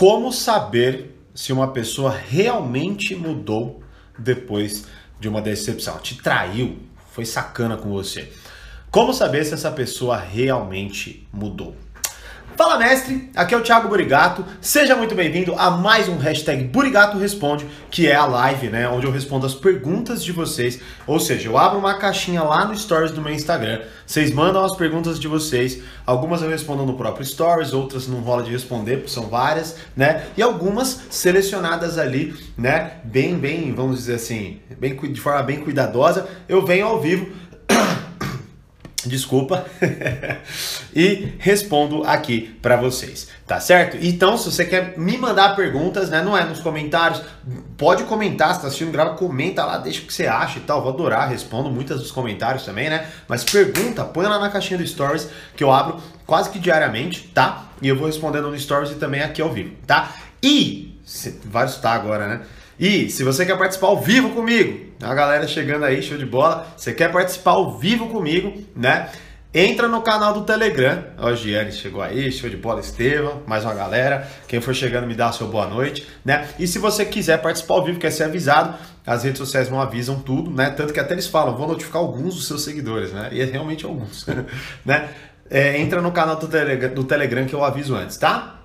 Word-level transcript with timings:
Como 0.00 0.32
saber 0.32 1.14
se 1.34 1.52
uma 1.52 1.72
pessoa 1.74 2.10
realmente 2.10 3.14
mudou 3.14 3.82
depois 4.18 4.86
de 5.20 5.28
uma 5.28 5.42
decepção? 5.42 5.98
Te 5.98 6.14
traiu, 6.14 6.78
foi 7.10 7.26
sacana 7.26 7.76
com 7.76 7.90
você. 7.90 8.32
Como 8.90 9.12
saber 9.12 9.44
se 9.44 9.52
essa 9.52 9.70
pessoa 9.70 10.16
realmente 10.16 11.28
mudou? 11.30 11.76
Fala 12.56 12.76
mestre, 12.76 13.30
aqui 13.34 13.54
é 13.54 13.56
o 13.56 13.62
Thiago 13.62 13.88
Burigato, 13.88 14.44
seja 14.60 14.94
muito 14.94 15.14
bem-vindo 15.14 15.54
a 15.56 15.70
mais 15.70 16.08
um 16.08 16.18
hashtag 16.18 16.64
Burigato 16.64 17.16
Responde, 17.16 17.66
que 17.90 18.06
é 18.06 18.14
a 18.14 18.26
live, 18.26 18.68
né, 18.68 18.86
onde 18.88 19.06
eu 19.06 19.12
respondo 19.12 19.46
as 19.46 19.54
perguntas 19.54 20.22
de 20.22 20.30
vocês, 20.30 20.78
ou 21.06 21.18
seja, 21.18 21.48
eu 21.48 21.56
abro 21.56 21.78
uma 21.78 21.94
caixinha 21.94 22.42
lá 22.42 22.66
no 22.66 22.76
Stories 22.76 23.12
do 23.12 23.22
meu 23.22 23.32
Instagram, 23.32 23.80
vocês 24.06 24.30
mandam 24.30 24.62
as 24.62 24.76
perguntas 24.76 25.18
de 25.18 25.26
vocês, 25.26 25.82
algumas 26.04 26.42
eu 26.42 26.50
respondo 26.50 26.84
no 26.84 26.94
próprio 26.94 27.24
Stories, 27.24 27.72
outras 27.72 28.06
não 28.06 28.20
rola 28.20 28.42
de 28.42 28.50
responder, 28.50 28.96
porque 28.96 29.10
são 29.10 29.28
várias, 29.28 29.76
né, 29.96 30.26
e 30.36 30.42
algumas 30.42 31.04
selecionadas 31.08 31.96
ali, 31.96 32.34
né, 32.58 32.92
bem, 33.04 33.36
bem, 33.38 33.72
vamos 33.72 34.00
dizer 34.00 34.16
assim, 34.16 34.60
bem, 34.78 34.94
de 34.94 35.20
forma 35.20 35.42
bem 35.42 35.60
cuidadosa, 35.60 36.28
eu 36.46 36.64
venho 36.66 36.86
ao 36.86 37.00
vivo 37.00 37.26
desculpa, 39.06 39.66
e 40.94 41.32
respondo 41.38 42.02
aqui 42.04 42.54
para 42.60 42.76
vocês, 42.76 43.28
tá 43.46 43.60
certo? 43.60 43.96
Então, 44.00 44.36
se 44.36 44.50
você 44.50 44.64
quer 44.64 44.98
me 44.98 45.16
mandar 45.16 45.56
perguntas, 45.56 46.10
né, 46.10 46.22
não 46.22 46.36
é 46.36 46.44
nos 46.44 46.60
comentários, 46.60 47.22
pode 47.76 48.04
comentar, 48.04 48.54
se 48.54 48.60
tá 48.60 48.66
assistindo 48.66 48.92
grava, 48.92 49.14
comenta 49.14 49.64
lá, 49.64 49.78
deixa 49.78 50.02
o 50.02 50.06
que 50.06 50.12
você 50.12 50.26
acha 50.26 50.58
e 50.58 50.62
tal, 50.62 50.82
vou 50.82 50.92
adorar, 50.92 51.28
respondo 51.28 51.70
muitas 51.70 51.98
dos 51.98 52.10
comentários 52.10 52.64
também, 52.64 52.90
né? 52.90 53.06
Mas 53.26 53.44
pergunta, 53.44 54.04
põe 54.04 54.26
lá 54.26 54.38
na 54.38 54.50
caixinha 54.50 54.78
do 54.78 54.86
Stories, 54.86 55.28
que 55.56 55.64
eu 55.64 55.72
abro 55.72 56.00
quase 56.26 56.50
que 56.50 56.58
diariamente, 56.58 57.28
tá? 57.34 57.66
E 57.80 57.88
eu 57.88 57.96
vou 57.96 58.06
respondendo 58.06 58.50
no 58.50 58.58
Stories 58.58 58.90
e 58.92 58.94
também 58.96 59.22
aqui 59.22 59.40
ao 59.40 59.52
vivo, 59.52 59.74
tá? 59.86 60.14
E, 60.42 60.98
vários 61.44 61.76
tá 61.76 61.92
agora, 61.92 62.28
né? 62.28 62.40
E 62.80 63.10
se 63.10 63.22
você 63.22 63.44
quer 63.44 63.58
participar 63.58 63.88
ao 63.88 64.00
vivo 64.00 64.30
comigo, 64.30 64.86
a 65.02 65.12
galera 65.12 65.46
chegando 65.46 65.84
aí, 65.84 66.02
show 66.02 66.16
de 66.16 66.24
bola, 66.24 66.66
você 66.74 66.94
quer 66.94 67.12
participar 67.12 67.50
ao 67.50 67.78
vivo 67.78 68.08
comigo, 68.08 68.54
né? 68.74 69.10
Entra 69.52 69.86
no 69.86 70.00
canal 70.00 70.32
do 70.32 70.44
Telegram. 70.44 71.04
Ó, 71.18 71.34
Giane 71.34 71.72
chegou 71.72 72.00
aí, 72.00 72.32
show 72.32 72.48
de 72.48 72.56
bola, 72.56 72.80
Estevam, 72.80 73.42
mais 73.46 73.64
uma 73.64 73.74
galera. 73.74 74.26
Quem 74.48 74.62
for 74.62 74.74
chegando, 74.74 75.06
me 75.06 75.14
dá 75.14 75.28
a 75.28 75.32
sua 75.32 75.46
boa 75.46 75.66
noite, 75.66 76.08
né? 76.24 76.48
E 76.58 76.66
se 76.66 76.78
você 76.78 77.04
quiser 77.04 77.42
participar 77.42 77.74
ao 77.74 77.84
vivo, 77.84 77.98
quer 77.98 78.12
ser 78.12 78.24
avisado, 78.24 78.78
as 79.06 79.24
redes 79.24 79.36
sociais 79.36 79.68
não 79.68 79.78
avisam 79.78 80.18
tudo, 80.18 80.50
né? 80.50 80.70
Tanto 80.70 80.94
que 80.94 81.00
até 81.00 81.12
eles 81.12 81.26
falam, 81.26 81.54
vou 81.54 81.68
notificar 81.68 82.00
alguns 82.00 82.34
dos 82.34 82.46
seus 82.46 82.62
seguidores, 82.64 83.12
né? 83.12 83.28
E 83.30 83.42
é 83.42 83.44
realmente 83.44 83.84
alguns, 83.84 84.26
né? 84.86 85.10
É, 85.50 85.78
entra 85.78 86.00
no 86.00 86.12
canal 86.12 86.36
do 86.36 86.48
Telegram, 86.48 86.94
do 86.94 87.04
Telegram 87.04 87.44
que 87.44 87.54
eu 87.54 87.62
aviso 87.62 87.94
antes, 87.94 88.16
tá? 88.16 88.59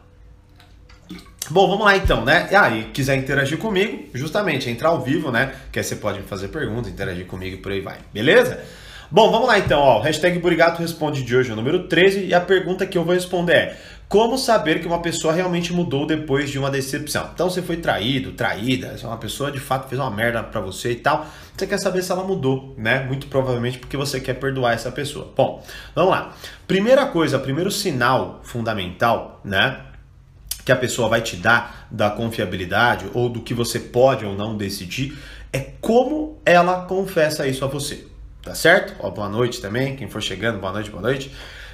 Bom, 1.49 1.67
vamos 1.67 1.85
lá 1.85 1.95
então, 1.95 2.25
né? 2.25 2.47
E 2.51 2.55
aí, 2.55 2.89
quiser 2.91 3.15
interagir 3.17 3.57
comigo, 3.59 4.05
justamente, 4.13 4.69
entrar 4.69 4.89
ao 4.89 5.01
vivo, 5.01 5.31
né? 5.31 5.53
Que 5.71 5.79
aí 5.79 5.85
você 5.85 5.95
pode 5.95 6.19
me 6.19 6.25
fazer 6.25 6.47
perguntas, 6.47 6.91
interagir 6.91 7.25
comigo 7.27 7.55
e 7.55 7.59
por 7.59 7.71
aí 7.71 7.81
vai, 7.81 7.99
beleza? 8.11 8.59
Bom, 9.11 9.29
vamos 9.29 9.47
lá 9.47 9.59
então, 9.59 9.79
ó. 9.79 10.01
Hashtag 10.01 10.39
Burigato 10.39 10.81
responde 10.81 11.23
de 11.23 11.35
hoje, 11.35 11.51
o 11.51 11.55
número 11.55 11.87
13, 11.87 12.25
e 12.25 12.33
a 12.33 12.41
pergunta 12.41 12.87
que 12.87 12.97
eu 12.97 13.03
vou 13.03 13.13
responder 13.13 13.53
é: 13.53 13.77
Como 14.09 14.37
saber 14.37 14.81
que 14.81 14.87
uma 14.87 14.99
pessoa 14.99 15.31
realmente 15.31 15.71
mudou 15.71 16.07
depois 16.07 16.49
de 16.49 16.57
uma 16.57 16.71
decepção? 16.71 17.29
Então 17.31 17.47
você 17.47 17.61
foi 17.61 17.77
traído, 17.77 18.31
traída, 18.31 18.95
uma 19.03 19.17
pessoa 19.17 19.51
de 19.51 19.59
fato 19.59 19.87
fez 19.87 20.01
uma 20.01 20.09
merda 20.09 20.41
para 20.41 20.59
você 20.59 20.91
e 20.91 20.95
tal. 20.95 21.27
Você 21.55 21.67
quer 21.67 21.77
saber 21.77 22.01
se 22.01 22.11
ela 22.11 22.23
mudou, 22.23 22.73
né? 22.77 23.03
Muito 23.03 23.27
provavelmente 23.27 23.77
porque 23.77 23.95
você 23.95 24.19
quer 24.19 24.33
perdoar 24.33 24.73
essa 24.73 24.91
pessoa. 24.91 25.31
Bom, 25.37 25.63
vamos 25.93 26.09
lá. 26.09 26.33
Primeira 26.67 27.05
coisa, 27.05 27.37
primeiro 27.37 27.69
sinal 27.69 28.41
fundamental, 28.43 29.39
né? 29.45 29.77
Que 30.65 30.71
a 30.71 30.75
pessoa 30.75 31.07
vai 31.07 31.21
te 31.21 31.35
dar 31.35 31.87
da 31.91 32.09
confiabilidade 32.09 33.05
ou 33.13 33.29
do 33.29 33.41
que 33.41 33.53
você 33.53 33.79
pode 33.79 34.25
ou 34.25 34.35
não 34.35 34.57
decidir 34.57 35.15
é 35.53 35.59
como 35.79 36.41
ela 36.43 36.85
confessa 36.85 37.47
isso 37.47 37.63
a 37.63 37.67
você. 37.67 38.07
Tá 38.41 38.53
certo? 38.53 38.93
Ó, 38.99 39.09
boa 39.09 39.29
noite 39.29 39.61
também, 39.61 39.95
quem 39.95 40.09
for 40.09 40.21
chegando, 40.21 40.59
boa 40.59 40.73
noite, 40.73 40.89
boa 40.89 41.01
noite. 41.01 41.31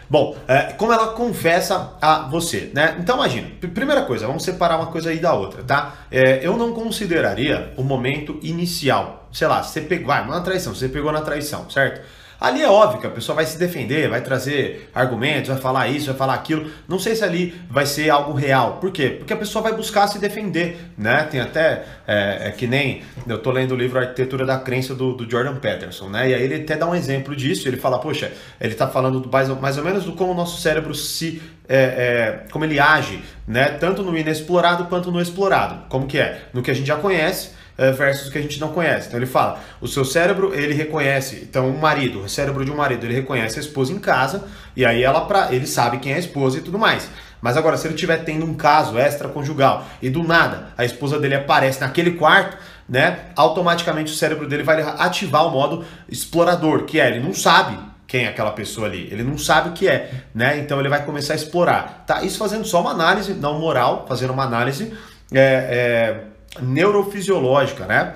Bom, 0.09 0.37
é, 0.45 0.73
como 0.73 0.91
ela 0.91 1.13
confessa 1.13 1.93
a 2.01 2.27
você, 2.27 2.69
né? 2.73 2.97
Então 2.99 3.15
imagina, 3.15 3.47
primeira 3.73 4.01
coisa, 4.03 4.27
vamos 4.27 4.43
separar 4.43 4.75
uma 4.75 4.87
coisa 4.87 5.09
aí 5.09 5.19
da 5.19 5.33
outra, 5.33 5.63
tá? 5.63 5.95
É, 6.11 6.45
eu 6.45 6.57
não 6.57 6.73
consideraria 6.73 7.73
o 7.77 7.83
momento 7.83 8.37
inicial. 8.41 9.29
Sei 9.31 9.47
lá, 9.47 9.63
você 9.63 9.79
pegou, 9.79 10.07
vai, 10.07 10.21
uma 10.23 10.41
traição, 10.41 10.75
você 10.75 10.89
pegou 10.89 11.13
na 11.13 11.21
traição, 11.21 11.69
certo? 11.69 12.01
Ali 12.41 12.63
é 12.63 12.67
óbvio 12.67 12.99
que 12.99 13.05
a 13.05 13.11
pessoa 13.11 13.35
vai 13.35 13.45
se 13.45 13.55
defender, 13.55 14.09
vai 14.09 14.19
trazer 14.19 14.89
argumentos, 14.95 15.49
vai 15.49 15.59
falar 15.59 15.87
isso, 15.89 16.07
vai 16.07 16.15
falar 16.15 16.33
aquilo. 16.33 16.71
Não 16.87 16.97
sei 16.97 17.15
se 17.15 17.23
ali 17.23 17.53
vai 17.69 17.85
ser 17.85 18.09
algo 18.09 18.33
real. 18.33 18.77
Por 18.77 18.91
quê? 18.91 19.09
Porque 19.09 19.31
a 19.31 19.37
pessoa 19.37 19.61
vai 19.61 19.73
buscar 19.73 20.07
se 20.07 20.17
defender, 20.17 20.89
né? 20.97 21.21
Tem 21.29 21.39
até, 21.39 21.85
é, 22.07 22.47
é 22.47 22.51
que 22.51 22.65
nem, 22.65 23.03
eu 23.27 23.37
tô 23.37 23.51
lendo 23.51 23.73
o 23.73 23.77
livro 23.77 23.99
Arquitetura 23.99 24.43
da 24.43 24.57
Crença 24.57 24.95
do, 24.95 25.13
do, 25.13 25.29
Jordan 25.29 25.57
Peterson, 25.57 26.09
né? 26.09 26.31
E 26.31 26.33
aí 26.33 26.41
ele 26.41 26.55
até 26.55 26.75
dá 26.75 26.87
um 26.87 26.95
exemplo 26.95 27.35
disso, 27.35 27.67
ele 27.67 27.77
fala, 27.77 27.99
poxa, 27.99 28.31
ele 28.59 28.73
tá 28.73 28.87
falando 28.87 29.19
do, 29.19 29.29
mais, 29.29 29.47
mais 29.47 29.77
ou 29.77 29.83
menos 29.83 30.05
do 30.05 30.13
como 30.13 30.31
o 30.31 30.35
nosso 30.35 30.59
cérebro 30.59 30.95
se, 30.95 31.39
é, 31.69 31.77
é, 31.77 32.51
como 32.51 32.65
ele 32.65 32.79
age, 32.79 33.23
né? 33.47 33.65
Tanto 33.65 34.01
no 34.01 34.17
inexplorado 34.17 34.85
quanto 34.85 35.11
no 35.11 35.21
explorado. 35.21 35.85
Como 35.89 36.07
que 36.07 36.17
é? 36.17 36.41
No 36.51 36.63
que 36.63 36.71
a 36.71 36.73
gente 36.73 36.87
já 36.87 36.95
conhece, 36.95 37.51
versus 37.77 38.27
o 38.27 38.31
que 38.31 38.37
a 38.37 38.41
gente 38.41 38.59
não 38.59 38.69
conhece. 38.69 39.07
Então 39.07 39.19
ele 39.19 39.25
fala, 39.25 39.59
o 39.79 39.87
seu 39.87 40.05
cérebro 40.05 40.53
ele 40.53 40.73
reconhece, 40.73 41.47
então 41.49 41.69
o 41.69 41.77
marido, 41.79 42.21
o 42.21 42.29
cérebro 42.29 42.63
de 42.63 42.71
um 42.71 42.75
marido, 42.75 43.05
ele 43.05 43.13
reconhece 43.13 43.57
a 43.57 43.61
esposa 43.61 43.91
em 43.91 43.99
casa 43.99 44.45
e 44.75 44.85
aí 44.85 45.03
ela 45.03 45.21
para 45.21 45.53
ele 45.53 45.65
sabe 45.65 45.97
quem 45.97 46.13
é 46.13 46.15
a 46.15 46.19
esposa 46.19 46.57
e 46.57 46.61
tudo 46.61 46.77
mais. 46.77 47.09
Mas 47.41 47.57
agora 47.57 47.75
se 47.75 47.87
ele 47.87 47.95
estiver 47.95 48.17
tendo 48.17 48.45
um 48.45 48.53
caso 48.53 48.99
extraconjugal 48.99 49.85
e 50.01 50.09
do 50.09 50.23
nada 50.23 50.67
a 50.77 50.85
esposa 50.85 51.19
dele 51.19 51.35
aparece 51.35 51.81
naquele 51.81 52.11
quarto, 52.11 52.57
né? 52.87 53.19
Automaticamente 53.35 54.11
o 54.11 54.15
cérebro 54.15 54.47
dele 54.47 54.63
vai 54.63 54.81
ativar 54.81 55.47
o 55.47 55.51
modo 55.51 55.85
explorador, 56.07 56.83
que 56.83 56.99
é 56.99 57.07
ele 57.07 57.19
não 57.19 57.33
sabe 57.33 57.77
quem 58.05 58.25
é 58.25 58.27
aquela 58.27 58.51
pessoa 58.51 58.87
ali. 58.87 59.07
Ele 59.09 59.23
não 59.23 59.37
sabe 59.37 59.69
o 59.69 59.71
que 59.71 59.87
é, 59.87 60.11
né? 60.35 60.59
Então 60.59 60.77
ele 60.81 60.89
vai 60.89 61.05
começar 61.05 61.31
a 61.31 61.37
explorar. 61.37 62.03
Tá? 62.05 62.21
Isso 62.23 62.37
fazendo 62.37 62.65
só 62.65 62.81
uma 62.81 62.91
análise, 62.91 63.33
não 63.33 63.57
moral, 63.57 64.05
fazendo 64.05 64.33
uma 64.33 64.43
análise 64.43 64.93
é, 65.31 65.39
é, 65.39 66.23
neurofisiológica, 66.59 67.85
né? 67.85 68.15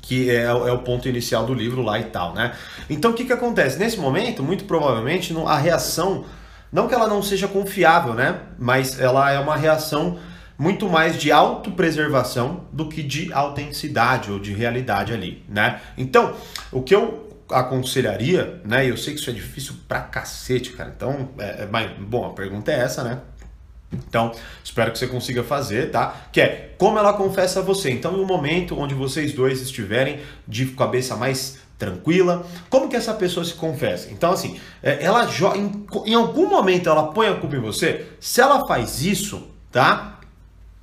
Que 0.00 0.30
é, 0.30 0.44
é, 0.44 0.52
o 0.52 0.78
ponto 0.78 1.08
inicial 1.08 1.44
do 1.44 1.52
livro 1.52 1.82
lá 1.82 1.98
e 1.98 2.04
tal, 2.04 2.32
né? 2.34 2.54
Então 2.88 3.10
o 3.10 3.14
que, 3.14 3.24
que 3.24 3.32
acontece? 3.32 3.78
Nesse 3.78 3.98
momento, 3.98 4.42
muito 4.42 4.64
provavelmente, 4.64 5.34
a 5.46 5.56
reação, 5.56 6.24
não 6.72 6.88
que 6.88 6.94
ela 6.94 7.06
não 7.06 7.22
seja 7.22 7.48
confiável, 7.48 8.14
né? 8.14 8.40
Mas 8.58 8.98
ela 9.00 9.30
é 9.30 9.38
uma 9.38 9.56
reação 9.56 10.18
muito 10.56 10.88
mais 10.88 11.16
de 11.16 11.30
autopreservação 11.30 12.64
do 12.72 12.88
que 12.88 13.02
de 13.02 13.32
autenticidade 13.32 14.30
ou 14.32 14.40
de 14.40 14.52
realidade 14.52 15.12
ali, 15.12 15.44
né? 15.48 15.80
Então, 15.96 16.34
o 16.72 16.82
que 16.82 16.94
eu 16.94 17.28
aconselharia, 17.50 18.60
né? 18.64 18.88
Eu 18.88 18.96
sei 18.96 19.14
que 19.14 19.20
isso 19.20 19.30
é 19.30 19.32
difícil 19.32 19.74
pra 19.86 20.00
cacete, 20.00 20.72
cara. 20.72 20.92
Então, 20.94 21.30
é, 21.38 21.62
é, 21.62 21.68
mas, 21.70 21.90
bom, 21.98 22.26
a 22.26 22.30
pergunta 22.30 22.70
é 22.70 22.80
essa, 22.80 23.02
né? 23.02 23.20
Então, 23.92 24.32
espero 24.62 24.92
que 24.92 24.98
você 24.98 25.06
consiga 25.06 25.42
fazer, 25.42 25.90
tá? 25.90 26.28
Que 26.30 26.40
é 26.40 26.74
como 26.76 26.98
ela 26.98 27.12
confessa 27.14 27.60
a 27.60 27.62
você. 27.62 27.90
Então, 27.90 28.16
em 28.16 28.20
um 28.20 28.26
momento 28.26 28.78
onde 28.78 28.94
vocês 28.94 29.32
dois 29.32 29.62
estiverem 29.62 30.20
de 30.46 30.66
cabeça 30.66 31.16
mais 31.16 31.58
tranquila, 31.78 32.44
como 32.68 32.88
que 32.88 32.96
essa 32.96 33.14
pessoa 33.14 33.44
se 33.44 33.54
confessa? 33.54 34.10
Então, 34.10 34.32
assim, 34.32 34.60
é, 34.82 35.02
ela 35.02 35.26
em, 35.56 35.86
em 36.06 36.14
algum 36.14 36.48
momento 36.48 36.88
ela 36.88 37.12
põe 37.12 37.28
a 37.28 37.34
culpa 37.36 37.56
em 37.56 37.60
você. 37.60 38.06
Se 38.20 38.40
ela 38.40 38.66
faz 38.66 39.02
isso, 39.02 39.48
tá? 39.72 40.18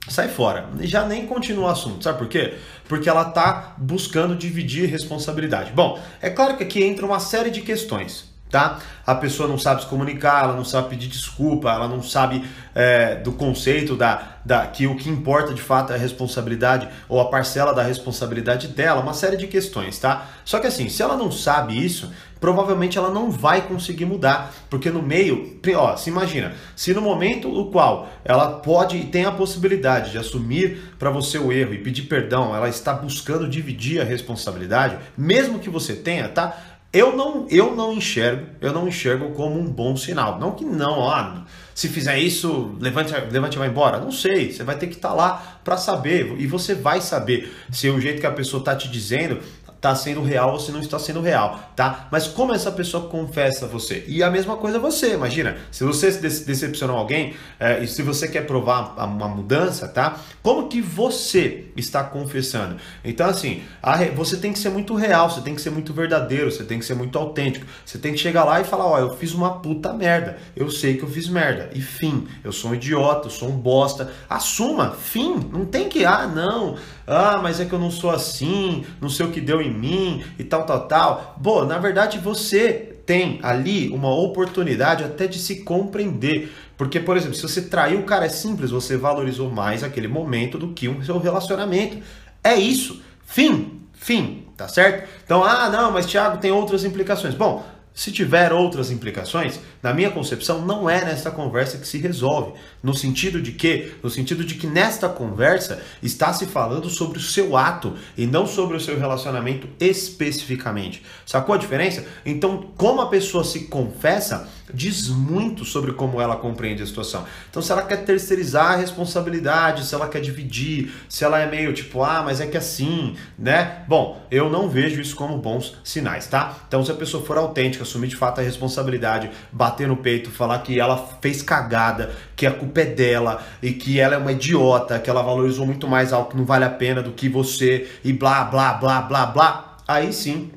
Sai 0.07 0.27
fora. 0.27 0.69
Já 0.81 1.05
nem 1.05 1.25
continua 1.25 1.65
o 1.65 1.69
assunto. 1.69 2.03
Sabe 2.03 2.19
por 2.19 2.27
quê? 2.27 2.55
Porque 2.87 3.09
ela 3.09 3.25
tá 3.25 3.75
buscando 3.77 4.35
dividir 4.35 4.89
responsabilidade. 4.89 5.71
Bom, 5.71 5.99
é 6.21 6.29
claro 6.29 6.57
que 6.57 6.63
aqui 6.63 6.83
entra 6.83 7.05
uma 7.05 7.19
série 7.19 7.49
de 7.49 7.61
questões 7.61 8.34
tá? 8.55 8.79
A 9.05 9.13
pessoa 9.13 9.49
não 9.49 9.57
sabe 9.57 9.81
se 9.81 9.87
comunicar, 9.87 10.45
ela 10.45 10.55
não 10.55 10.63
sabe 10.63 10.87
pedir 10.87 11.09
desculpa, 11.09 11.69
ela 11.69 11.89
não 11.89 12.01
sabe 12.01 12.41
é, 12.73 13.15
do 13.15 13.33
conceito 13.33 13.97
da, 13.97 14.37
da 14.45 14.65
que 14.65 14.87
o 14.87 14.95
que 14.95 15.09
importa 15.09 15.53
de 15.53 15.61
fato 15.61 15.91
é 15.91 15.95
a 15.97 15.99
responsabilidade 15.99 16.87
ou 17.09 17.19
a 17.19 17.25
parcela 17.25 17.73
da 17.73 17.83
responsabilidade 17.83 18.69
dela, 18.69 19.01
uma 19.01 19.13
série 19.13 19.35
de 19.35 19.45
questões, 19.45 19.99
tá? 19.99 20.27
Só 20.45 20.57
que 20.59 20.67
assim, 20.67 20.87
se 20.87 21.03
ela 21.03 21.17
não 21.17 21.29
sabe 21.29 21.85
isso, 21.85 22.09
provavelmente 22.39 22.97
ela 22.97 23.09
não 23.09 23.29
vai 23.29 23.61
conseguir 23.61 24.05
mudar, 24.05 24.53
porque 24.69 24.89
no 24.89 25.01
meio, 25.01 25.59
ó, 25.75 25.97
se 25.97 26.09
imagina, 26.09 26.53
se 26.75 26.93
no 26.93 27.01
momento 27.01 27.49
no 27.49 27.71
qual 27.71 28.07
ela 28.23 28.59
pode 28.59 28.97
e 28.97 29.05
tem 29.05 29.25
a 29.25 29.31
possibilidade 29.31 30.11
de 30.11 30.17
assumir 30.17 30.93
para 30.97 31.09
você 31.09 31.37
o 31.37 31.51
erro 31.51 31.73
e 31.73 31.79
pedir 31.79 32.03
perdão, 32.03 32.55
ela 32.55 32.69
está 32.69 32.93
buscando 32.93 33.49
dividir 33.49 33.99
a 33.99 34.05
responsabilidade, 34.05 34.97
mesmo 35.17 35.59
que 35.59 35.69
você 35.69 35.93
tenha, 35.93 36.29
tá? 36.29 36.74
Eu 36.95 37.13
não, 37.13 37.45
eu 37.49 37.75
não 37.75 37.91
enxergo, 37.91 38.45
eu 38.61 38.71
não 38.71 38.87
enxergo 38.87 39.31
como 39.31 39.59
um 39.59 39.65
bom 39.65 39.97
sinal. 39.97 40.39
Não 40.39 40.51
que 40.51 40.63
não, 40.63 40.99
ó, 40.99 41.41
se 41.73 41.89
fizer 41.89 42.17
isso, 42.17 42.73
levante, 42.79 43.13
levante 43.29 43.55
e 43.55 43.59
vai 43.59 43.67
embora. 43.67 43.99
Não 43.99 44.13
sei, 44.13 44.53
você 44.53 44.63
vai 44.63 44.77
ter 44.77 44.87
que 44.87 44.95
estar 44.95 45.09
tá 45.09 45.13
lá 45.13 45.59
para 45.61 45.75
saber 45.75 46.35
e 46.39 46.47
você 46.47 46.73
vai 46.73 47.01
saber 47.01 47.53
se 47.69 47.89
o 47.89 47.99
jeito 47.99 48.21
que 48.21 48.25
a 48.25 48.31
pessoa 48.31 48.61
está 48.61 48.73
te 48.77 48.87
dizendo 48.87 49.39
está 49.75 49.95
sendo 49.95 50.23
real 50.23 50.53
ou 50.53 50.59
se 50.59 50.71
não 50.71 50.79
está 50.79 50.97
sendo 50.97 51.21
real, 51.21 51.59
tá? 51.75 52.07
Mas 52.11 52.27
como 52.27 52.53
essa 52.53 52.71
pessoa 52.71 53.07
confessa 53.07 53.67
você? 53.67 54.03
E 54.07 54.23
a 54.23 54.31
mesma 54.31 54.57
coisa 54.57 54.79
você, 54.79 55.13
imagina, 55.13 55.57
se 55.71 55.83
você 55.83 56.11
decepcionou 56.11 56.97
alguém 56.97 57.35
é, 57.59 57.83
e 57.83 57.87
se 57.87 58.01
você 58.01 58.27
quer 58.27 58.45
provar 58.45 58.95
uma 59.05 59.27
mudança, 59.27 59.87
tá? 59.87 60.19
Como 60.41 60.67
que 60.67 60.81
você 60.81 61.65
está 61.75 62.03
confessando? 62.03 62.77
Então, 63.03 63.27
assim, 63.27 63.63
a, 63.81 63.97
você 64.05 64.37
tem 64.37 64.51
que 64.51 64.59
ser 64.59 64.69
muito 64.69 64.95
real, 64.95 65.29
você 65.29 65.41
tem 65.41 65.53
que 65.53 65.61
ser 65.61 65.69
muito 65.69 65.93
verdadeiro, 65.93 66.51
você 66.51 66.63
tem 66.63 66.79
que 66.79 66.85
ser 66.85 66.95
muito 66.95 67.17
autêntico, 67.17 67.65
você 67.85 67.97
tem 67.97 68.13
que 68.13 68.19
chegar 68.19 68.43
lá 68.43 68.59
e 68.61 68.63
falar, 68.63 68.85
ó, 68.85 68.99
eu 68.99 69.15
fiz 69.15 69.33
uma 69.33 69.59
puta 69.59 69.93
merda, 69.93 70.37
eu 70.55 70.69
sei 70.71 70.97
que 70.97 71.03
eu 71.03 71.09
fiz 71.09 71.27
merda, 71.27 71.69
e 71.73 71.81
fim, 71.81 72.27
eu 72.43 72.51
sou 72.51 72.71
um 72.71 72.75
idiota, 72.75 73.27
eu 73.27 73.31
sou 73.31 73.49
um 73.49 73.57
bosta, 73.57 74.11
assuma, 74.29 74.91
fim, 74.91 75.35
não 75.51 75.65
tem 75.65 75.89
que, 75.89 76.05
ah, 76.05 76.27
não, 76.27 76.77
ah, 77.07 77.39
mas 77.41 77.59
é 77.59 77.65
que 77.65 77.73
eu 77.73 77.79
não 77.79 77.91
sou 77.91 78.09
assim, 78.09 78.83
não 78.99 79.09
sei 79.09 79.25
o 79.25 79.31
que 79.31 79.39
deu 79.39 79.61
em 79.61 79.73
mim 79.73 80.23
e 80.39 80.43
tal, 80.43 80.65
tal, 80.65 80.87
tal. 80.87 81.35
Bom, 81.37 81.65
na 81.65 81.77
verdade 81.77 82.17
você 82.17 82.95
tem 83.05 83.39
ali 83.43 83.89
uma 83.89 84.13
oportunidade 84.13 85.03
até 85.03 85.27
de 85.27 85.37
se 85.37 85.57
compreender. 85.57 86.51
Porque, 86.77 86.99
por 86.99 87.15
exemplo, 87.15 87.35
se 87.35 87.43
você 87.43 87.61
traiu 87.61 87.99
o 87.99 88.03
cara, 88.03 88.25
é 88.25 88.29
simples, 88.29 88.71
você 88.71 88.97
valorizou 88.97 89.49
mais 89.49 89.83
aquele 89.83 90.07
momento 90.07 90.57
do 90.57 90.69
que 90.69 90.89
um 90.89 91.03
seu 91.03 91.19
relacionamento. 91.19 91.97
É 92.43 92.55
isso. 92.55 93.01
Fim. 93.25 93.81
Fim. 93.93 94.43
Tá 94.57 94.67
certo? 94.67 95.07
Então, 95.23 95.43
ah, 95.43 95.69
não, 95.69 95.91
mas 95.91 96.05
Thiago 96.05 96.37
tem 96.37 96.51
outras 96.51 96.85
implicações. 96.85 97.35
Bom, 97.35 97.65
se 97.95 98.11
tiver 98.11 98.51
outras 98.51 98.91
implicações, 98.91 99.57
na 99.81 99.93
minha 99.93 100.11
concepção, 100.11 100.61
não 100.65 100.89
é 100.89 101.05
nesta 101.05 101.31
conversa 101.31 101.77
que 101.77 101.87
se 101.87 101.97
resolve. 101.97 102.51
No 102.83 102.93
sentido 102.93 103.41
de 103.41 103.53
que, 103.53 103.93
no 104.03 104.09
sentido 104.09 104.43
de 104.43 104.55
que 104.55 104.67
nesta 104.67 105.07
conversa 105.07 105.81
está 106.03 106.33
se 106.33 106.45
falando 106.45 106.89
sobre 106.89 107.17
o 107.17 107.21
seu 107.21 107.55
ato 107.55 107.95
e 108.17 108.27
não 108.27 108.45
sobre 108.45 108.75
o 108.75 108.81
seu 108.81 108.99
relacionamento 108.99 109.69
especificamente. 109.79 111.03
Sacou 111.25 111.55
a 111.55 111.57
diferença? 111.57 112.05
Então, 112.25 112.69
como 112.75 112.99
a 112.99 113.07
pessoa 113.07 113.45
se 113.45 113.61
confessa, 113.67 114.49
diz 114.73 115.07
muito 115.07 115.63
sobre 115.63 115.93
como 115.93 116.19
ela 116.19 116.35
compreende 116.35 116.83
a 116.83 116.85
situação. 116.85 117.25
Então, 117.49 117.61
se 117.61 117.71
ela 117.71 117.83
quer 117.83 118.03
terceirizar 118.03 118.73
a 118.73 118.75
responsabilidade, 118.75 119.85
se 119.85 119.95
ela 119.95 120.09
quer 120.09 120.19
dividir, 120.19 120.91
se 121.07 121.23
ela 121.23 121.39
é 121.39 121.49
meio 121.49 121.73
tipo, 121.73 122.03
ah, 122.03 122.21
mas 122.23 122.41
é 122.41 122.47
que 122.47 122.57
assim, 122.57 123.15
né? 123.37 123.83
Bom, 123.87 124.21
eu 124.29 124.49
não 124.49 124.67
vejo 124.67 124.99
isso 124.99 125.15
como 125.15 125.37
bons 125.37 125.77
sinais, 125.83 126.27
tá? 126.27 126.57
Então, 126.67 126.83
se 126.83 126.91
a 126.91 126.95
pessoa 126.95 127.23
for 127.23 127.37
autêntica, 127.37 127.84
assumir 127.85 128.07
de 128.07 128.15
fato 128.15 128.41
a 128.41 128.43
responsabilidade, 128.43 129.29
bater 129.51 129.87
no 129.87 129.97
peito, 129.97 130.29
falar 130.29 130.59
que 130.59 130.79
ela 130.79 130.97
fez 131.21 131.41
cagada, 131.41 132.13
que 132.35 132.45
a 132.45 132.51
culpa 132.51 132.81
é 132.81 132.85
dela 132.85 133.43
e 133.61 133.71
que 133.71 133.99
ela 133.99 134.15
é 134.15 134.17
uma 134.17 134.31
idiota, 134.31 134.99
que 134.99 135.09
ela 135.09 135.21
valorizou 135.21 135.65
muito 135.65 135.87
mais 135.87 136.11
algo 136.11 136.29
que 136.29 136.37
não 136.37 136.45
vale 136.45 136.65
a 136.65 136.69
pena 136.69 137.01
do 137.01 137.11
que 137.11 137.29
você 137.29 137.89
e 138.03 138.11
blá, 138.11 138.43
blá, 138.43 138.73
blá, 138.73 139.01
blá, 139.01 139.25
blá, 139.25 139.77
aí 139.87 140.11
sim 140.11 140.51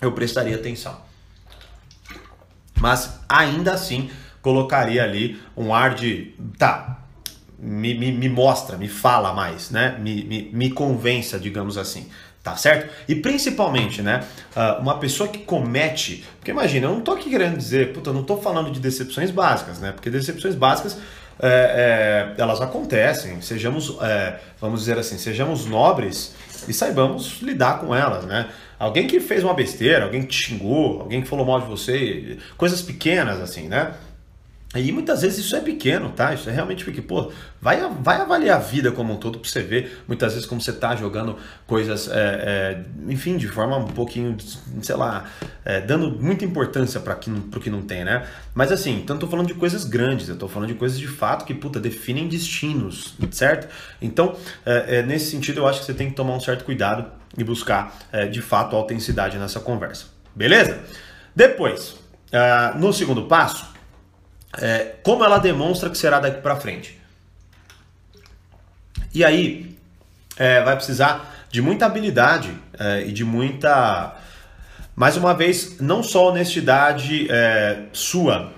eu 0.00 0.12
prestaria 0.12 0.54
atenção 0.54 1.08
mas 2.80 3.20
ainda 3.28 3.72
assim 3.72 4.10
colocaria 4.40 5.02
ali 5.02 5.40
um 5.56 5.74
ar 5.74 5.94
de 5.94 6.34
tá, 6.56 7.02
me, 7.58 7.94
me, 7.94 8.12
me 8.12 8.28
mostra, 8.28 8.76
me 8.76 8.88
fala 8.88 9.32
mais, 9.34 9.70
né? 9.70 9.98
Me, 9.98 10.24
me, 10.24 10.50
me 10.52 10.70
convença, 10.70 11.38
digamos 11.38 11.76
assim. 11.76 12.08
Tá 12.50 12.56
certo? 12.56 12.90
E 13.06 13.14
principalmente, 13.14 14.02
né? 14.02 14.24
Ah, 14.56 14.78
uma 14.80 14.98
pessoa 14.98 15.28
que 15.28 15.38
comete. 15.38 16.24
Porque 16.38 16.50
imagina, 16.50 16.86
eu 16.86 16.92
não 16.92 17.00
tô 17.00 17.12
aqui 17.12 17.28
querendo 17.28 17.56
dizer, 17.56 17.92
puta, 17.92 18.10
eu 18.10 18.14
não 18.14 18.22
tô 18.22 18.36
falando 18.38 18.70
de 18.70 18.80
decepções 18.80 19.30
básicas, 19.30 19.78
né? 19.78 19.92
Porque 19.92 20.08
decepções 20.08 20.54
básicas 20.54 20.98
é, 21.40 22.34
é, 22.36 22.40
elas 22.42 22.60
acontecem, 22.60 23.40
sejamos, 23.40 23.96
é, 24.00 24.38
vamos 24.60 24.80
dizer 24.80 24.98
assim, 24.98 25.16
sejamos 25.18 25.66
nobres 25.66 26.34
e 26.66 26.72
saibamos 26.72 27.40
lidar 27.42 27.80
com 27.80 27.94
elas, 27.94 28.24
né? 28.24 28.48
Alguém 28.78 29.06
que 29.06 29.20
fez 29.20 29.44
uma 29.44 29.54
besteira, 29.54 30.04
alguém 30.04 30.22
que 30.22 30.28
te 30.28 30.46
xingou, 30.46 31.00
alguém 31.00 31.22
que 31.22 31.28
falou 31.28 31.44
mal 31.44 31.60
de 31.60 31.66
você, 31.66 32.38
coisas 32.56 32.82
pequenas 32.82 33.40
assim, 33.40 33.68
né? 33.68 33.92
E 34.76 34.92
muitas 34.92 35.22
vezes 35.22 35.38
isso 35.38 35.56
é 35.56 35.60
pequeno, 35.60 36.10
tá? 36.10 36.34
Isso 36.34 36.50
é 36.50 36.52
realmente 36.52 36.84
porque, 36.84 37.00
pô, 37.00 37.32
vai, 37.58 37.80
vai 38.00 38.20
avaliar 38.20 38.58
a 38.58 38.60
vida 38.60 38.92
como 38.92 39.14
um 39.14 39.16
todo 39.16 39.38
pra 39.38 39.48
você 39.48 39.62
ver 39.62 40.02
muitas 40.06 40.34
vezes 40.34 40.46
como 40.46 40.60
você 40.60 40.72
tá 40.72 40.94
jogando 40.94 41.36
coisas, 41.66 42.06
é, 42.08 42.12
é, 42.14 43.10
enfim, 43.10 43.38
de 43.38 43.48
forma 43.48 43.78
um 43.78 43.86
pouquinho, 43.86 44.36
sei 44.82 44.94
lá, 44.94 45.24
é, 45.64 45.80
dando 45.80 46.10
muita 46.10 46.44
importância 46.44 47.00
para 47.00 47.14
pro 47.50 47.60
que 47.60 47.70
não 47.70 47.80
tem, 47.80 48.04
né? 48.04 48.26
Mas 48.54 48.70
assim, 48.70 49.00
então 49.00 49.16
eu 49.16 49.20
tô 49.20 49.26
falando 49.26 49.46
de 49.46 49.54
coisas 49.54 49.84
grandes, 49.84 50.28
eu 50.28 50.36
tô 50.36 50.46
falando 50.46 50.68
de 50.68 50.74
coisas 50.74 50.98
de 50.98 51.08
fato 51.08 51.46
que, 51.46 51.54
puta, 51.54 51.80
definem 51.80 52.28
destinos, 52.28 53.14
certo? 53.30 53.68
Então, 54.02 54.36
é, 54.66 54.98
é, 54.98 55.02
nesse 55.02 55.30
sentido, 55.30 55.60
eu 55.60 55.66
acho 55.66 55.80
que 55.80 55.86
você 55.86 55.94
tem 55.94 56.10
que 56.10 56.14
tomar 56.14 56.34
um 56.34 56.40
certo 56.40 56.64
cuidado 56.64 57.10
e 57.38 57.42
buscar, 57.42 57.96
é, 58.12 58.26
de 58.26 58.42
fato, 58.42 58.76
autenticidade 58.76 59.38
nessa 59.38 59.60
conversa. 59.60 60.06
Beleza? 60.36 60.78
Depois, 61.34 61.92
uh, 62.32 62.78
no 62.78 62.92
segundo 62.92 63.24
passo, 63.24 63.77
é, 64.60 64.96
como 65.02 65.24
ela 65.24 65.38
demonstra 65.38 65.88
que 65.88 65.96
será 65.96 66.20
daqui 66.20 66.40
para 66.40 66.56
frente. 66.56 66.98
E 69.14 69.24
aí 69.24 69.76
é, 70.36 70.62
vai 70.62 70.76
precisar 70.76 71.46
de 71.50 71.62
muita 71.62 71.86
habilidade 71.86 72.52
é, 72.78 73.02
e 73.06 73.12
de 73.12 73.24
muita, 73.24 74.14
mais 74.94 75.16
uma 75.16 75.34
vez, 75.34 75.80
não 75.80 76.02
só 76.02 76.28
honestidade 76.28 77.26
é, 77.30 77.84
sua, 77.92 78.52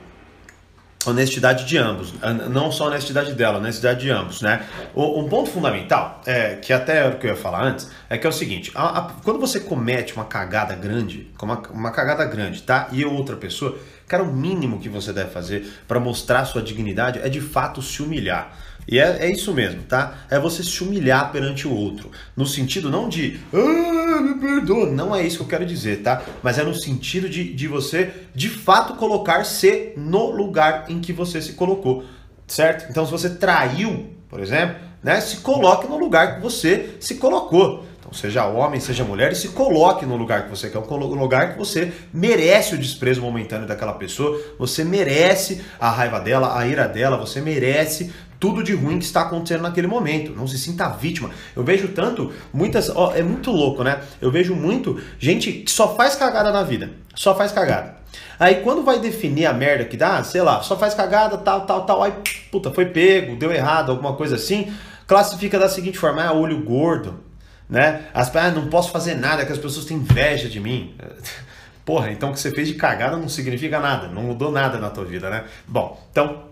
honestidade 1.07 1.65
de 1.65 1.79
ambos, 1.79 2.13
não 2.51 2.71
só 2.71 2.89
honestidade 2.89 3.33
dela, 3.33 3.59
honestidade 3.59 4.01
de 4.01 4.11
ambos, 4.11 4.43
né? 4.43 4.67
Um 4.95 5.27
ponto 5.29 5.51
fundamental, 5.51 6.21
é, 6.27 6.57
que 6.57 6.75
até 6.75 6.99
era 6.99 7.15
o 7.15 7.19
que 7.19 7.27
eu 7.27 7.31
ia 7.31 7.37
falar 7.37 7.63
antes, 7.63 7.89
é 8.11 8.19
que 8.19 8.27
é 8.27 8.31
o 8.31 8.33
seguinte, 8.33 8.71
a, 8.75 8.99
a, 8.99 9.03
quando 9.25 9.41
você 9.41 9.61
comete 9.61 10.15
uma 10.15 10.27
cagada 10.27 10.75
grande, 10.75 11.31
uma, 11.41 11.63
uma 11.71 11.91
cagada 11.91 12.25
grande, 12.27 12.63
tá? 12.63 12.89
E 12.93 13.03
outra 13.05 13.35
pessoa, 13.35 13.79
Cara, 14.11 14.25
o 14.25 14.35
mínimo 14.35 14.81
que 14.81 14.89
você 14.89 15.13
deve 15.13 15.31
fazer 15.31 15.73
para 15.87 16.01
mostrar 16.01 16.45
sua 16.45 16.61
dignidade 16.61 17.21
é 17.21 17.29
de 17.29 17.41
fato 17.41 17.81
se 17.81 18.03
humilhar. 18.03 18.59
E 18.89 18.99
é, 18.99 19.19
é, 19.21 19.31
isso 19.31 19.55
mesmo, 19.55 19.85
tá? 19.85 20.25
É 20.29 20.37
você 20.37 20.65
se 20.65 20.83
humilhar 20.83 21.31
perante 21.31 21.69
o 21.69 21.73
outro. 21.73 22.11
No 22.37 22.45
sentido 22.45 22.91
não 22.91 23.09
de, 23.09 23.39
ah, 23.55 24.21
me 24.21 24.35
perdoa. 24.35 24.91
Não 24.91 25.15
é 25.15 25.25
isso 25.25 25.37
que 25.37 25.43
eu 25.45 25.47
quero 25.47 25.65
dizer, 25.65 26.03
tá? 26.03 26.25
Mas 26.43 26.59
é 26.59 26.65
no 26.65 26.75
sentido 26.75 27.29
de, 27.29 27.55
de 27.55 27.69
você, 27.69 28.11
de 28.35 28.49
fato, 28.49 28.95
colocar-se 28.95 29.93
no 29.97 30.33
lugar 30.33 30.87
em 30.89 30.99
que 30.99 31.13
você 31.13 31.41
se 31.41 31.53
colocou, 31.53 32.05
certo? 32.49 32.91
Então, 32.91 33.07
se 33.07 33.13
você 33.13 33.31
traiu, 33.31 34.11
por 34.29 34.41
exemplo, 34.41 34.75
né? 35.03 35.21
Se 35.21 35.39
coloque 35.39 35.87
no 35.87 35.97
lugar 35.97 36.35
que 36.35 36.43
você 36.43 36.97
se 37.01 37.15
colocou. 37.15 37.87
Então, 38.11 38.13
seja 38.13 38.45
homem, 38.47 38.81
seja 38.81 39.05
mulher, 39.05 39.33
e 39.33 39.37
se 39.37 39.49
coloque 39.49 40.05
no 40.05 40.17
lugar 40.17 40.45
que 40.45 40.51
você 40.51 40.69
quer, 40.69 40.79
um 40.79 41.15
lugar 41.15 41.53
que 41.53 41.59
você 41.59 41.93
merece 42.13 42.75
o 42.75 42.79
desprezo 42.79 43.21
momentâneo 43.21 43.67
daquela 43.67 43.93
pessoa, 43.93 44.39
você 44.59 44.85
merece 44.85 45.63
a 45.79 45.91
raiva 45.91 46.19
dela, 46.19 46.59
a 46.59 46.67
ira 46.67 46.89
dela, 46.89 47.17
você 47.17 47.41
merece 47.41 48.13
tudo 48.39 48.65
de 48.65 48.75
ruim 48.75 48.99
que 48.99 49.05
está 49.05 49.23
acontecendo 49.23 49.63
naquele 49.63 49.87
momento. 49.87 50.33
Não 50.35 50.47
se 50.47 50.59
sinta 50.59 50.89
vítima. 50.89 51.31
Eu 51.55 51.63
vejo 51.63 51.89
tanto, 51.89 52.33
muitas. 52.53 52.89
Ó, 52.89 53.13
é 53.15 53.23
muito 53.23 53.51
louco, 53.51 53.85
né? 53.85 54.01
Eu 54.21 54.31
vejo 54.31 54.57
muito 54.57 54.99
gente 55.19 55.53
que 55.53 55.71
só 55.71 55.95
faz 55.95 56.17
cagada 56.17 56.51
na 56.51 56.63
vida. 56.63 56.91
Só 57.15 57.35
faz 57.35 57.53
cagada. 57.53 57.97
Aí 58.39 58.57
quando 58.57 58.83
vai 58.83 58.99
definir 58.99 59.45
a 59.45 59.53
merda 59.53 59.85
que 59.85 59.97
dá, 59.97 60.25
sei 60.25 60.41
lá, 60.41 60.63
só 60.63 60.77
faz 60.77 60.95
cagada, 60.95 61.37
tal, 61.37 61.67
tal, 61.67 61.85
tal, 61.85 62.03
aí, 62.03 62.15
puta, 62.51 62.71
foi 62.71 62.87
pego, 62.87 63.37
deu 63.37 63.53
errado, 63.53 63.93
alguma 63.93 64.15
coisa 64.15 64.37
assim, 64.37 64.73
classifica 65.07 65.59
da 65.59 65.69
seguinte 65.69 65.99
forma: 65.99 66.25
ah, 66.25 66.33
olho 66.33 66.65
gordo 66.65 67.30
né? 67.71 68.07
As 68.13 68.35
ah, 68.35 68.51
não 68.51 68.67
posso 68.67 68.91
fazer 68.91 69.15
nada, 69.15 69.47
que 69.47 69.53
as 69.53 69.59
pessoas 69.59 69.87
têm 69.87 69.99
inveja 69.99 70.49
de 70.49 70.59
mim. 70.59 70.95
Porra, 71.87 72.11
então 72.11 72.31
o 72.31 72.33
que 72.33 72.41
você 72.41 72.51
fez 72.51 72.69
de 72.69 72.75
cagada 72.75 73.17
não 73.17 73.29
significa 73.29 73.79
nada, 73.81 74.09
não 74.09 74.23
mudou 74.23 74.51
nada 74.51 74.79
na 74.79 74.91
tua 74.91 75.05
vida, 75.05 75.31
né? 75.31 75.45
Bom, 75.67 76.07
então 76.11 76.45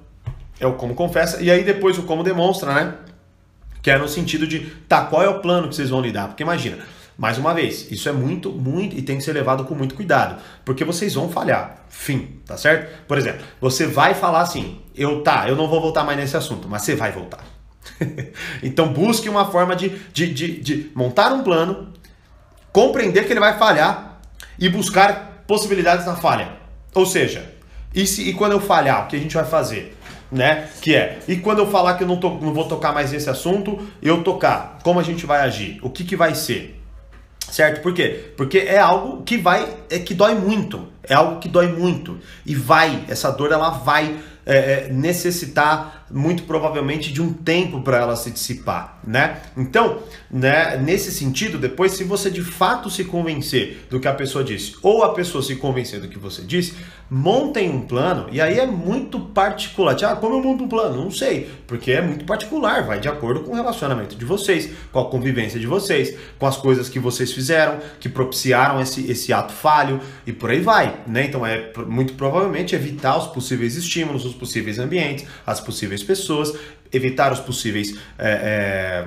é 0.58 0.66
o 0.66 0.74
como 0.74 0.94
confessa 0.94 1.42
e 1.42 1.50
aí 1.50 1.62
depois 1.62 1.98
o 1.98 2.04
como 2.04 2.22
demonstra, 2.22 2.72
né? 2.72 2.94
Que 3.82 3.90
é 3.90 3.98
no 3.98 4.08
sentido 4.08 4.46
de, 4.46 4.60
tá, 4.88 5.04
qual 5.04 5.22
é 5.22 5.28
o 5.28 5.40
plano 5.40 5.68
que 5.68 5.74
vocês 5.74 5.90
vão 5.90 6.00
lidar? 6.00 6.28
Porque 6.28 6.42
imagina, 6.42 6.78
mais 7.16 7.38
uma 7.38 7.54
vez, 7.54 7.90
isso 7.90 8.08
é 8.08 8.12
muito, 8.12 8.50
muito 8.50 8.96
e 8.96 9.02
tem 9.02 9.18
que 9.18 9.22
ser 9.22 9.32
levado 9.32 9.64
com 9.64 9.74
muito 9.74 9.94
cuidado, 9.94 10.40
porque 10.64 10.84
vocês 10.84 11.14
vão 11.14 11.28
falhar. 11.28 11.84
Fim, 11.88 12.40
tá 12.46 12.56
certo? 12.56 13.06
Por 13.06 13.18
exemplo, 13.18 13.44
você 13.60 13.86
vai 13.86 14.14
falar 14.14 14.40
assim: 14.40 14.80
"Eu 14.94 15.22
tá, 15.22 15.48
eu 15.48 15.56
não 15.56 15.68
vou 15.68 15.80
voltar 15.80 16.04
mais 16.04 16.18
nesse 16.18 16.36
assunto", 16.36 16.68
mas 16.68 16.82
você 16.82 16.94
vai 16.94 17.12
voltar. 17.12 17.57
então 18.62 18.92
busque 18.92 19.28
uma 19.28 19.50
forma 19.50 19.74
de, 19.74 19.90
de, 20.12 20.32
de, 20.32 20.60
de 20.60 20.90
montar 20.94 21.32
um 21.32 21.42
plano, 21.42 21.92
compreender 22.72 23.26
que 23.26 23.32
ele 23.32 23.40
vai 23.40 23.58
falhar 23.58 24.20
e 24.58 24.68
buscar 24.68 25.44
possibilidades 25.46 26.06
na 26.06 26.16
falha. 26.16 26.52
Ou 26.94 27.06
seja, 27.06 27.52
e, 27.94 28.06
se, 28.06 28.28
e 28.28 28.34
quando 28.34 28.52
eu 28.52 28.60
falhar, 28.60 29.04
o 29.04 29.08
que 29.08 29.16
a 29.16 29.18
gente 29.18 29.34
vai 29.34 29.44
fazer? 29.44 29.96
Né? 30.30 30.68
Que 30.82 30.94
é, 30.94 31.18
e 31.26 31.36
quando 31.36 31.60
eu 31.60 31.70
falar 31.70 31.94
que 31.94 32.04
eu 32.04 32.08
não, 32.08 32.16
não 32.16 32.52
vou 32.52 32.66
tocar 32.66 32.92
mais 32.92 33.12
nesse 33.12 33.30
assunto, 33.30 33.88
eu 34.02 34.22
tocar, 34.22 34.78
como 34.82 35.00
a 35.00 35.02
gente 35.02 35.24
vai 35.24 35.40
agir? 35.40 35.78
O 35.82 35.88
que, 35.88 36.04
que 36.04 36.16
vai 36.16 36.34
ser? 36.34 36.78
Certo? 37.50 37.80
Por 37.80 37.94
quê? 37.94 38.32
Porque 38.36 38.58
é 38.58 38.78
algo 38.78 39.22
que 39.22 39.38
vai, 39.38 39.74
é 39.88 39.98
que 39.98 40.12
dói 40.12 40.34
muito. 40.34 40.86
É 41.02 41.14
algo 41.14 41.40
que 41.40 41.48
dói 41.48 41.68
muito. 41.68 42.18
E 42.44 42.54
vai, 42.54 43.04
essa 43.08 43.30
dor 43.30 43.52
ela 43.52 43.70
vai 43.70 44.18
é, 44.44 44.56
é, 44.56 44.88
necessitar 44.92 46.06
muito 46.10 46.44
provavelmente 46.44 47.12
de 47.12 47.20
um 47.20 47.32
tempo 47.32 47.80
para 47.82 47.98
ela 47.98 48.16
se 48.16 48.30
dissipar, 48.30 49.00
né? 49.06 49.40
Então, 49.56 49.98
né, 50.30 50.76
nesse 50.76 51.10
sentido, 51.12 51.58
depois 51.58 51.92
se 51.92 52.04
você 52.04 52.30
de 52.30 52.42
fato 52.42 52.90
se 52.90 53.04
convencer 53.04 53.86
do 53.90 54.00
que 54.00 54.08
a 54.08 54.14
pessoa 54.14 54.44
disse 54.44 54.76
ou 54.82 55.02
a 55.02 55.12
pessoa 55.12 55.42
se 55.42 55.56
convencer 55.56 56.00
do 56.00 56.08
que 56.08 56.18
você 56.18 56.42
disse, 56.42 56.74
montem 57.10 57.70
um 57.70 57.80
plano 57.80 58.28
e 58.30 58.40
aí 58.40 58.58
é 58.58 58.66
muito 58.66 59.18
particular. 59.20 59.96
Ah, 60.04 60.16
como 60.16 60.36
eu 60.36 60.42
monto 60.42 60.64
um 60.64 60.68
plano? 60.68 61.02
Não 61.02 61.10
sei, 61.10 61.48
porque 61.66 61.92
é 61.92 62.02
muito 62.02 62.24
particular, 62.24 62.84
vai 62.86 63.00
de 63.00 63.08
acordo 63.08 63.40
com 63.40 63.52
o 63.52 63.54
relacionamento 63.54 64.14
de 64.14 64.24
vocês, 64.24 64.70
com 64.92 65.00
a 65.00 65.10
convivência 65.10 65.58
de 65.58 65.66
vocês, 65.66 66.16
com 66.38 66.46
as 66.46 66.56
coisas 66.56 66.88
que 66.88 66.98
vocês 66.98 67.32
fizeram, 67.32 67.78
que 67.98 68.08
propiciaram 68.08 68.80
esse, 68.80 69.10
esse 69.10 69.32
ato 69.32 69.52
falho 69.52 70.00
e 70.26 70.32
por 70.32 70.50
aí 70.50 70.60
vai, 70.60 71.00
né? 71.06 71.24
Então 71.24 71.44
é 71.46 71.72
muito 71.86 72.14
provavelmente 72.14 72.74
evitar 72.74 73.16
os 73.16 73.26
possíveis 73.26 73.76
estímulos, 73.76 74.24
os 74.24 74.34
possíveis 74.34 74.78
ambientes, 74.78 75.26
as 75.46 75.60
possíveis 76.02 76.02
pessoas, 76.02 76.52
evitar 76.92 77.32
os 77.32 77.40
possíveis 77.40 77.98
é, 78.18 79.04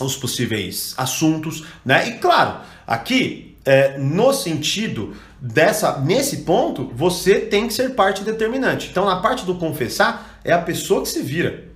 é, 0.00 0.04
os 0.04 0.16
possíveis 0.16 0.94
assuntos, 0.96 1.64
né? 1.84 2.08
E 2.08 2.12
claro, 2.18 2.60
aqui 2.86 3.56
é, 3.64 3.98
no 3.98 4.32
sentido 4.32 5.14
dessa 5.40 5.98
nesse 5.98 6.38
ponto 6.38 6.90
você 6.94 7.40
tem 7.40 7.66
que 7.66 7.74
ser 7.74 7.90
parte 7.90 8.22
determinante. 8.22 8.88
Então 8.90 9.04
na 9.04 9.20
parte 9.20 9.44
do 9.44 9.56
confessar 9.56 10.40
é 10.44 10.52
a 10.52 10.58
pessoa 10.58 11.02
que 11.02 11.08
se 11.08 11.22
vira. 11.22 11.68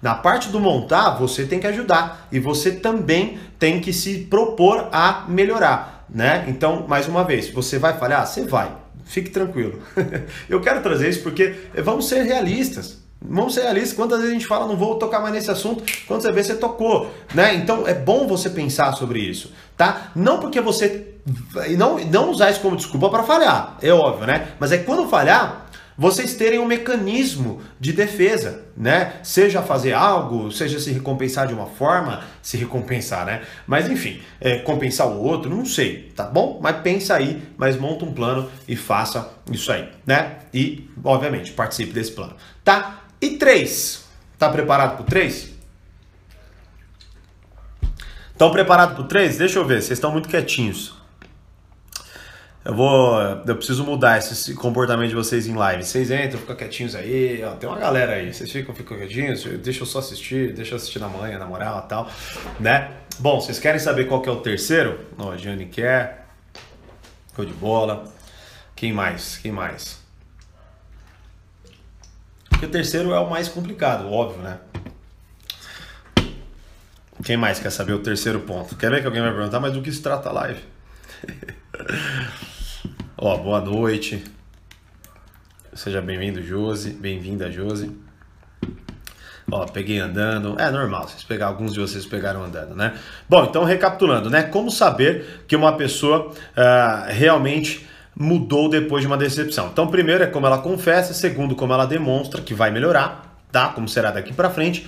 Na 0.00 0.14
parte 0.14 0.48
do 0.48 0.60
montar, 0.60 1.10
você 1.18 1.44
tem 1.44 1.58
que 1.58 1.66
ajudar 1.66 2.28
e 2.30 2.38
você 2.38 2.70
também 2.70 3.38
tem 3.58 3.80
que 3.80 3.92
se 3.92 4.18
propor 4.18 4.88
a 4.92 5.24
melhorar, 5.28 6.06
né? 6.08 6.44
Então, 6.46 6.86
mais 6.86 7.08
uma 7.08 7.24
vez, 7.24 7.50
você 7.50 7.80
vai 7.80 7.98
falhar? 7.98 8.24
Você 8.24 8.44
vai. 8.44 8.70
Fique 9.04 9.30
tranquilo. 9.30 9.82
Eu 10.48 10.60
quero 10.60 10.82
trazer 10.82 11.08
isso 11.08 11.22
porque 11.22 11.52
vamos 11.82 12.08
ser 12.08 12.22
realistas. 12.22 12.98
Vamos 13.20 13.54
ser 13.54 13.62
realistas. 13.62 13.94
Quantas 13.94 14.18
vezes 14.18 14.30
a 14.30 14.38
gente 14.38 14.46
fala, 14.46 14.66
não 14.66 14.76
vou 14.76 14.96
tocar 14.96 15.20
mais 15.20 15.34
nesse 15.34 15.50
assunto, 15.50 15.82
quando 16.06 16.22
você 16.22 16.32
vê, 16.32 16.44
você 16.44 16.54
tocou, 16.54 17.12
né? 17.34 17.54
Então 17.54 17.86
é 17.86 17.94
bom 17.94 18.26
você 18.26 18.48
pensar 18.48 18.92
sobre 18.92 19.18
isso, 19.20 19.52
tá? 19.76 20.12
Não 20.14 20.38
porque 20.38 20.60
você. 20.60 21.14
Não, 21.76 21.98
não 21.98 22.30
usar 22.30 22.50
isso 22.50 22.60
como 22.60 22.76
desculpa 22.76 23.10
para 23.10 23.22
falhar, 23.22 23.76
é 23.82 23.92
óbvio, 23.92 24.26
né? 24.26 24.48
Mas 24.58 24.72
é 24.72 24.78
quando 24.78 25.08
falhar, 25.08 25.68
vocês 25.98 26.34
terem 26.34 26.60
um 26.60 26.64
mecanismo 26.64 27.60
de 27.80 27.92
defesa, 27.92 28.66
né? 28.76 29.14
Seja 29.24 29.60
fazer 29.60 29.92
algo, 29.94 30.52
seja 30.52 30.78
se 30.78 30.92
recompensar 30.92 31.48
de 31.48 31.52
uma 31.52 31.66
forma, 31.66 32.22
se 32.40 32.56
recompensar, 32.56 33.26
né? 33.26 33.42
Mas 33.66 33.90
enfim, 33.90 34.20
é, 34.40 34.58
compensar 34.58 35.08
o 35.08 35.20
outro, 35.20 35.50
não 35.50 35.64
sei, 35.64 36.12
tá 36.14 36.22
bom? 36.22 36.60
Mas 36.62 36.76
pensa 36.82 37.16
aí, 37.16 37.42
mas 37.56 37.76
monta 37.76 38.04
um 38.04 38.12
plano 38.14 38.48
e 38.68 38.76
faça 38.76 39.28
isso 39.50 39.72
aí, 39.72 39.88
né? 40.06 40.36
E, 40.54 40.88
obviamente, 41.02 41.50
participe 41.50 41.92
desse 41.92 42.12
plano, 42.12 42.36
tá? 42.62 42.97
E 43.20 43.30
três, 43.36 44.04
tá 44.38 44.48
preparado 44.48 44.96
para 44.96 45.02
o 45.02 45.06
três? 45.06 45.50
Estão 48.30 48.52
preparados 48.52 48.94
para 48.94 49.04
o 49.04 49.08
três? 49.08 49.36
Deixa 49.36 49.58
eu 49.58 49.66
ver, 49.66 49.82
vocês 49.82 49.98
estão 49.98 50.12
muito 50.12 50.28
quietinhos. 50.28 50.96
Eu 52.64 52.74
vou. 52.74 53.18
Eu 53.20 53.56
preciso 53.56 53.82
mudar 53.82 54.18
esse 54.18 54.54
comportamento 54.54 55.08
de 55.08 55.14
vocês 55.14 55.46
em 55.46 55.54
live. 55.54 55.82
Vocês 55.82 56.10
entram, 56.10 56.38
ficam 56.38 56.54
quietinhos 56.54 56.94
aí. 56.94 57.42
Ó, 57.42 57.52
tem 57.52 57.66
uma 57.66 57.78
galera 57.78 58.12
aí. 58.12 58.32
Vocês 58.32 58.52
ficam, 58.52 58.74
ficam 58.74 58.96
quietinhos. 58.96 59.42
Deixa 59.42 59.82
eu 59.82 59.86
só 59.86 60.00
assistir. 60.00 60.52
Deixa 60.52 60.72
eu 60.72 60.76
assistir 60.76 60.98
na 60.98 61.08
manhã, 61.08 61.38
na 61.38 61.46
moral 61.46 61.82
e 61.84 61.88
tal. 61.88 62.10
Né? 62.60 62.90
Bom, 63.18 63.40
vocês 63.40 63.58
querem 63.58 63.80
saber 63.80 64.04
qual 64.04 64.20
que 64.20 64.28
é 64.28 64.32
o 64.32 64.36
terceiro? 64.36 65.00
Ó, 65.16 65.34
Jane 65.34 65.64
quer. 65.64 66.26
Ficou 67.28 67.46
de 67.46 67.54
bola. 67.54 68.04
Quem 68.76 68.92
mais? 68.92 69.38
Quem 69.38 69.50
mais? 69.50 69.97
Porque 72.58 72.66
o 72.66 72.70
terceiro 72.70 73.12
é 73.12 73.20
o 73.20 73.30
mais 73.30 73.48
complicado, 73.48 74.10
óbvio, 74.10 74.42
né? 74.42 74.58
Quem 77.22 77.36
mais 77.36 77.60
quer 77.60 77.70
saber 77.70 77.92
o 77.92 78.00
terceiro 78.00 78.40
ponto? 78.40 78.74
Quer 78.74 78.90
ver 78.90 79.00
que 79.00 79.06
alguém 79.06 79.22
vai 79.22 79.32
perguntar, 79.32 79.60
mas 79.60 79.72
do 79.72 79.80
que 79.80 79.92
se 79.92 80.02
trata 80.02 80.28
a 80.28 80.32
live? 80.32 80.60
Ó, 83.16 83.36
boa 83.36 83.60
noite. 83.60 84.24
Seja 85.72 86.02
bem-vindo, 86.02 86.42
Josi. 86.42 86.90
Bem-vinda, 86.90 87.48
Josi. 87.48 87.96
Ó, 89.48 89.64
peguei 89.66 90.00
andando. 90.00 90.58
É 90.58 90.68
normal, 90.68 91.06
vocês 91.06 91.22
pegar 91.22 91.46
alguns 91.46 91.72
de 91.72 91.78
vocês 91.78 92.06
pegaram 92.06 92.42
andando, 92.42 92.74
né? 92.74 92.98
Bom, 93.28 93.44
então 93.44 93.62
recapitulando, 93.62 94.28
né? 94.28 94.42
Como 94.42 94.68
saber 94.68 95.44
que 95.46 95.54
uma 95.54 95.76
pessoa 95.76 96.32
uh, 96.32 97.06
realmente 97.08 97.86
mudou 98.18 98.68
depois 98.68 99.02
de 99.02 99.06
uma 99.06 99.16
decepção? 99.16 99.68
Então, 99.68 99.86
primeiro 99.86 100.24
é 100.24 100.26
como 100.26 100.46
ela 100.46 100.58
confessa, 100.58 101.14
segundo 101.14 101.54
como 101.54 101.72
ela 101.72 101.86
demonstra 101.86 102.42
que 102.42 102.52
vai 102.52 102.70
melhorar, 102.70 103.38
tá? 103.52 103.68
Como 103.68 103.88
será 103.88 104.10
daqui 104.10 104.32
para 104.32 104.50
frente. 104.50 104.86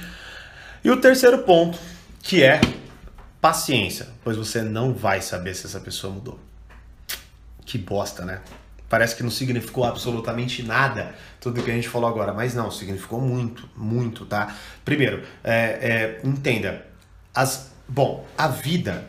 E 0.82 0.90
o 0.90 0.96
terceiro 0.96 1.38
ponto, 1.38 1.78
que 2.22 2.42
é 2.42 2.60
paciência, 3.40 4.08
pois 4.24 4.36
você 4.36 4.62
não 4.62 4.92
vai 4.92 5.22
saber 5.22 5.54
se 5.54 5.66
essa 5.66 5.78
pessoa 5.78 6.12
mudou. 6.12 6.40
Que 7.64 7.78
bosta, 7.78 8.24
né? 8.24 8.40
Parece 8.88 9.14
que 9.14 9.22
não 9.22 9.30
significou 9.30 9.84
absolutamente 9.84 10.64
nada 10.64 11.14
tudo 11.40 11.62
que 11.62 11.70
a 11.70 11.74
gente 11.74 11.88
falou 11.88 12.10
agora, 12.10 12.34
mas 12.34 12.54
não, 12.54 12.72
significou 12.72 13.20
muito, 13.20 13.68
muito, 13.76 14.26
tá? 14.26 14.52
Primeiro, 14.84 15.22
é, 15.44 15.54
é, 15.54 16.20
entenda, 16.24 16.84
as, 17.32 17.70
bom, 17.88 18.26
a 18.36 18.48
vida 18.48 19.04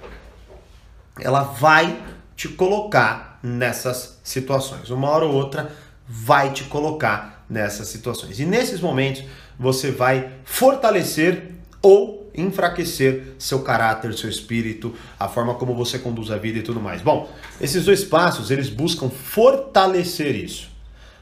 ela 1.20 1.42
vai 1.42 2.00
te 2.36 2.48
colocar 2.48 3.31
nessas 3.42 4.20
situações. 4.24 4.90
Uma 4.90 5.10
hora 5.10 5.26
ou 5.26 5.34
outra 5.34 5.72
vai 6.08 6.52
te 6.52 6.66
colocar 6.66 7.46
nessas 7.50 7.88
situações. 7.88 8.40
E 8.40 8.46
nesses 8.46 8.80
momentos 8.80 9.24
você 9.60 9.92
vai 9.92 10.32
fortalecer 10.44 11.52
ou 11.82 12.30
enfraquecer 12.34 13.36
seu 13.38 13.62
caráter, 13.62 14.14
seu 14.14 14.30
espírito, 14.30 14.96
a 15.20 15.28
forma 15.28 15.56
como 15.56 15.76
você 15.76 16.00
conduz 16.00 16.32
a 16.32 16.38
vida 16.38 16.60
e 16.60 16.62
tudo 16.62 16.80
mais. 16.80 17.02
Bom, 17.02 17.30
esses 17.60 17.86
dois 17.86 18.04
passos, 18.04 18.52
eles 18.52 18.70
buscam 18.70 19.10
fortalecer 19.10 20.36
isso. 20.36 20.70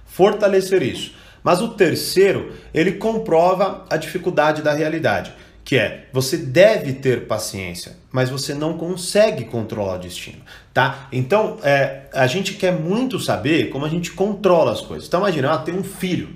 Fortalecer 0.06 0.84
isso. 0.84 1.14
Mas 1.44 1.62
o 1.62 1.70
terceiro, 1.70 2.54
ele 2.74 2.94
comprova 2.94 3.86
a 3.90 3.98
dificuldade 3.98 4.62
da 4.62 4.74
realidade, 4.74 5.34
que 5.70 5.78
é 5.78 6.08
você 6.12 6.36
deve 6.36 6.94
ter 6.94 7.28
paciência, 7.28 7.96
mas 8.12 8.32
você 8.32 8.56
não 8.56 8.76
consegue 8.76 9.46
controlar 9.46 9.98
o 9.98 10.00
destino, 10.00 10.40
tá? 10.74 11.08
Então, 11.12 11.60
é, 11.62 12.08
a 12.12 12.26
gente 12.26 12.56
quer 12.56 12.72
muito 12.72 13.20
saber 13.20 13.70
como 13.70 13.86
a 13.86 13.88
gente 13.88 14.10
controla 14.10 14.72
as 14.72 14.82
coisas. 14.82 15.08
Então, 15.08 15.20
imagina, 15.20 15.54
ah, 15.54 15.60
tem 15.60 15.76
um 15.76 15.84
filho 15.84 16.30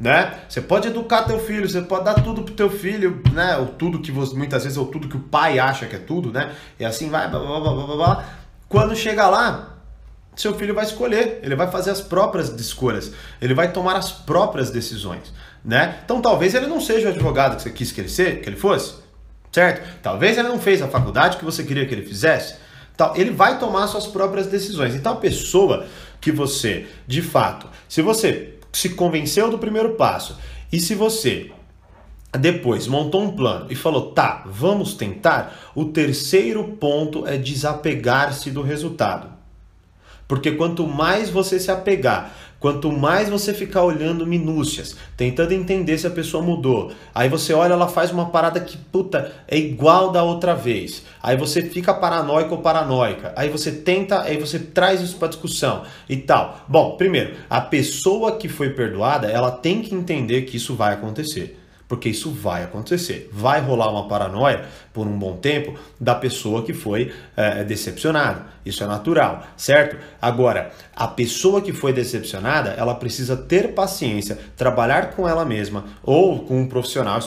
né? 0.00 0.40
Você 0.48 0.60
pode 0.62 0.88
educar 0.88 1.22
teu 1.24 1.38
filho, 1.38 1.68
você 1.68 1.82
pode 1.82 2.06
dar 2.06 2.14
tudo 2.14 2.42
pro 2.42 2.54
teu 2.54 2.70
filho, 2.70 3.22
né? 3.32 3.58
Ou 3.58 3.66
tudo 3.66 4.00
que 4.00 4.10
você, 4.10 4.34
muitas 4.34 4.64
vezes, 4.64 4.76
ou 4.76 4.86
tudo 4.86 5.06
que 5.06 5.16
o 5.16 5.20
pai 5.20 5.58
acha 5.58 5.86
que 5.86 5.94
é 5.94 5.98
tudo, 5.98 6.32
né? 6.32 6.52
E 6.78 6.84
assim 6.84 7.10
vai, 7.10 7.28
blá, 7.28 7.38
blá, 7.38 7.60
blá, 7.60 7.72
blá, 7.74 7.96
blá. 7.96 8.24
Quando 8.66 8.96
chega 8.96 9.28
lá, 9.28 9.69
seu 10.40 10.54
filho 10.54 10.74
vai 10.74 10.84
escolher, 10.84 11.40
ele 11.42 11.54
vai 11.54 11.70
fazer 11.70 11.90
as 11.90 12.00
próprias 12.00 12.48
escolhas, 12.60 13.12
ele 13.40 13.54
vai 13.54 13.72
tomar 13.72 13.96
as 13.96 14.10
próprias 14.10 14.70
decisões, 14.70 15.32
né? 15.64 16.00
Então 16.04 16.20
talvez 16.20 16.54
ele 16.54 16.66
não 16.66 16.80
seja 16.80 17.08
o 17.08 17.10
advogado 17.10 17.56
que 17.56 17.62
você 17.62 17.70
quis 17.70 17.92
que 17.92 18.00
ele, 18.00 18.08
ser, 18.08 18.40
que 18.40 18.48
ele 18.48 18.56
fosse, 18.56 18.94
certo? 19.52 19.86
Talvez 20.02 20.38
ele 20.38 20.48
não 20.48 20.58
fez 20.58 20.80
a 20.82 20.88
faculdade 20.88 21.36
que 21.36 21.44
você 21.44 21.62
queria 21.62 21.86
que 21.86 21.94
ele 21.94 22.06
fizesse. 22.06 22.56
Ele 23.14 23.30
vai 23.30 23.58
tomar 23.58 23.86
suas 23.86 24.06
próprias 24.06 24.46
decisões. 24.46 24.94
Então 24.94 25.14
a 25.14 25.16
pessoa 25.16 25.86
que 26.20 26.30
você, 26.30 26.86
de 27.06 27.22
fato, 27.22 27.66
se 27.88 28.02
você 28.02 28.58
se 28.70 28.90
convenceu 28.90 29.50
do 29.50 29.58
primeiro 29.58 29.94
passo 29.94 30.38
e 30.70 30.78
se 30.78 30.94
você 30.94 31.50
depois 32.38 32.86
montou 32.86 33.22
um 33.22 33.34
plano 33.34 33.66
e 33.70 33.74
falou, 33.74 34.12
tá, 34.12 34.44
vamos 34.46 34.94
tentar, 34.94 35.72
o 35.74 35.86
terceiro 35.86 36.62
ponto 36.78 37.26
é 37.26 37.36
desapegar-se 37.36 38.50
do 38.50 38.62
resultado. 38.62 39.39
Porque 40.30 40.52
quanto 40.52 40.86
mais 40.86 41.28
você 41.28 41.58
se 41.58 41.72
apegar 41.72 42.32
Quanto 42.60 42.92
mais 42.92 43.30
você 43.30 43.54
ficar 43.54 43.82
olhando 43.82 44.26
minúcias, 44.26 44.94
tentando 45.16 45.52
entender 45.52 45.96
se 45.96 46.06
a 46.06 46.10
pessoa 46.10 46.42
mudou, 46.42 46.92
aí 47.14 47.26
você 47.26 47.54
olha, 47.54 47.72
ela 47.72 47.88
faz 47.88 48.10
uma 48.12 48.26
parada 48.26 48.60
que, 48.60 48.76
puta, 48.76 49.32
é 49.48 49.56
igual 49.56 50.12
da 50.12 50.22
outra 50.22 50.54
vez. 50.54 51.02
Aí 51.22 51.38
você 51.38 51.62
fica 51.62 51.94
paranoico 51.94 52.56
ou 52.56 52.60
paranoica. 52.60 53.32
Aí 53.34 53.48
você 53.48 53.72
tenta, 53.72 54.20
aí 54.20 54.36
você 54.36 54.58
traz 54.58 55.00
isso 55.00 55.16
para 55.16 55.28
discussão 55.28 55.84
e 56.06 56.18
tal. 56.18 56.60
Bom, 56.68 56.98
primeiro, 56.98 57.34
a 57.48 57.62
pessoa 57.62 58.36
que 58.36 58.46
foi 58.46 58.68
perdoada, 58.68 59.26
ela 59.26 59.50
tem 59.50 59.80
que 59.80 59.94
entender 59.94 60.42
que 60.42 60.58
isso 60.58 60.74
vai 60.74 60.92
acontecer 60.92 61.59
porque 61.90 62.08
isso 62.08 62.30
vai 62.30 62.62
acontecer. 62.62 63.28
Vai 63.32 63.60
rolar 63.60 63.90
uma 63.90 64.06
paranoia 64.06 64.64
por 64.92 65.08
um 65.08 65.18
bom 65.18 65.38
tempo 65.38 65.76
da 66.00 66.14
pessoa 66.14 66.62
que 66.62 66.72
foi 66.72 67.12
é, 67.36 67.64
decepcionada. 67.64 68.46
Isso 68.64 68.84
é 68.84 68.86
natural, 68.86 69.44
certo? 69.56 69.96
Agora, 70.22 70.70
a 70.94 71.08
pessoa 71.08 71.60
que 71.60 71.72
foi 71.72 71.92
decepcionada, 71.92 72.70
ela 72.78 72.94
precisa 72.94 73.36
ter 73.36 73.74
paciência, 73.74 74.38
trabalhar 74.56 75.16
com 75.16 75.28
ela 75.28 75.44
mesma 75.44 75.84
ou 76.00 76.44
com 76.44 76.60
um 76.60 76.68
profissional 76.68 77.18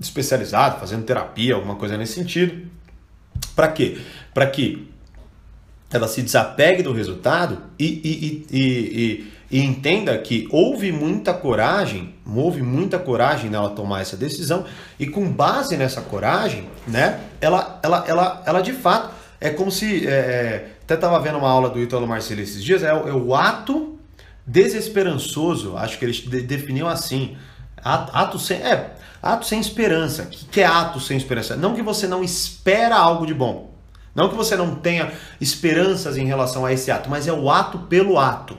especializado, 0.00 0.80
fazendo 0.80 1.04
terapia, 1.04 1.54
alguma 1.54 1.76
coisa 1.76 1.98
nesse 1.98 2.14
sentido. 2.14 2.70
Para 3.54 3.68
quê? 3.68 4.00
Para 4.32 4.46
que 4.46 4.88
ela 5.92 6.08
se 6.08 6.22
desapegue 6.22 6.82
do 6.82 6.94
resultado 6.94 7.58
e, 7.78 7.84
e, 7.84 8.46
e, 8.50 8.58
e, 8.58 9.32
e 9.50 9.60
entenda 9.60 10.16
que 10.18 10.46
houve 10.50 10.92
muita 10.92 11.34
coragem, 11.34 12.14
houve 12.26 12.62
muita 12.62 12.98
coragem 12.98 13.50
nela 13.50 13.70
tomar 13.70 14.00
essa 14.00 14.16
decisão 14.16 14.64
e 14.98 15.06
com 15.06 15.28
base 15.30 15.76
nessa 15.76 16.00
coragem, 16.00 16.68
né, 16.86 17.20
ela, 17.40 17.80
ela, 17.82 18.04
ela, 18.06 18.42
ela 18.46 18.60
de 18.60 18.72
fato 18.72 19.10
é 19.40 19.50
como 19.50 19.70
se 19.70 20.06
é, 20.06 20.10
é 20.10 20.70
até 20.90 20.96
estava 20.96 21.20
vendo 21.20 21.38
uma 21.38 21.48
aula 21.48 21.70
do 21.70 21.78
Italo 21.78 22.04
Marcelo 22.04 22.40
esses 22.40 22.64
dias, 22.64 22.82
é, 22.82 22.88
é, 22.88 22.92
o 22.92 23.32
ato 23.32 23.96
desesperançoso, 24.44 25.76
acho 25.76 25.96
que 25.96 26.04
eles 26.04 26.16
de, 26.16 26.42
definiu 26.42 26.88
assim, 26.88 27.36
ato, 27.76 28.10
ato 28.12 28.38
sem, 28.40 28.56
é, 28.56 28.90
ato 29.22 29.46
sem 29.46 29.60
esperança. 29.60 30.24
O 30.24 30.26
que, 30.26 30.44
que 30.46 30.60
é 30.60 30.66
ato 30.66 30.98
sem 30.98 31.16
esperança? 31.16 31.54
Não 31.54 31.76
que 31.76 31.82
você 31.82 32.08
não 32.08 32.24
espera 32.24 32.96
algo 32.96 33.24
de 33.24 33.32
bom, 33.32 33.72
não 34.12 34.28
que 34.28 34.34
você 34.34 34.56
não 34.56 34.74
tenha 34.74 35.12
esperanças 35.40 36.16
em 36.16 36.26
relação 36.26 36.66
a 36.66 36.72
esse 36.72 36.90
ato, 36.90 37.08
mas 37.08 37.28
é 37.28 37.32
o 37.32 37.48
ato 37.48 37.78
pelo 37.78 38.18
ato. 38.18 38.56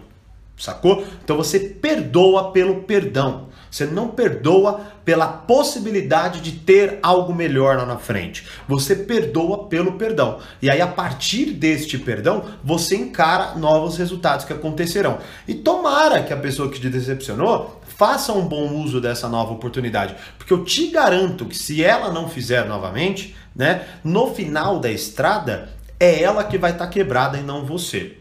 Sacou? 0.62 1.04
Então 1.24 1.36
você 1.36 1.60
perdoa 1.60 2.52
pelo 2.52 2.84
perdão. 2.84 3.50
Você 3.72 3.86
não 3.86 4.10
perdoa 4.10 4.82
pela 5.04 5.28
possibilidade 5.28 6.42
de 6.42 6.52
ter 6.52 7.00
algo 7.02 7.34
melhor 7.34 7.78
lá 7.78 7.86
na 7.86 7.98
frente. 7.98 8.46
Você 8.68 8.96
perdoa 8.96 9.70
pelo 9.70 9.94
perdão. 9.94 10.40
E 10.62 10.70
aí, 10.70 10.80
a 10.80 10.88
partir 10.88 11.46
deste 11.54 11.98
perdão, 11.98 12.44
você 12.64 12.96
encara 12.96 13.56
novos 13.56 13.98
resultados 13.98 14.46
que 14.46 14.54
acontecerão. 14.54 15.18
E 15.48 15.56
tomara 15.56 16.22
que 16.22 16.34
a 16.34 16.38
pessoa 16.38 16.70
que 16.70 16.80
te 16.80 16.90
decepcionou 16.90 17.82
faça 17.98 18.32
um 18.34 18.46
bom 18.46 18.76
uso 18.76 19.02
dessa 19.02 19.28
nova 19.28 19.54
oportunidade. 19.54 20.16
Porque 20.38 20.54
eu 20.54 20.64
te 20.64 20.88
garanto 20.92 21.46
que 21.46 21.58
se 21.58 21.84
ela 21.84 22.12
não 22.12 22.30
fizer 22.30 22.68
novamente, 22.68 23.36
né, 23.56 23.88
no 24.04 24.28
final 24.36 24.80
da 24.80 24.92
estrada, 24.92 25.70
é 26.00 26.22
ela 26.22 26.44
que 26.44 26.58
vai 26.58 26.72
estar 26.72 26.86
tá 26.86 26.92
quebrada 26.92 27.38
e 27.38 27.42
não 27.42 27.66
você. 27.66 28.21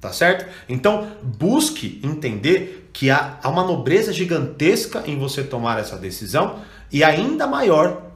Tá 0.00 0.12
certo? 0.12 0.46
Então, 0.66 1.08
busque 1.22 2.00
entender 2.02 2.88
que 2.92 3.10
há, 3.10 3.38
uma 3.44 3.62
nobreza 3.62 4.12
gigantesca 4.12 5.02
em 5.06 5.18
você 5.18 5.44
tomar 5.44 5.78
essa 5.78 5.96
decisão 5.96 6.60
e 6.90 7.04
ainda 7.04 7.46
maior 7.46 8.10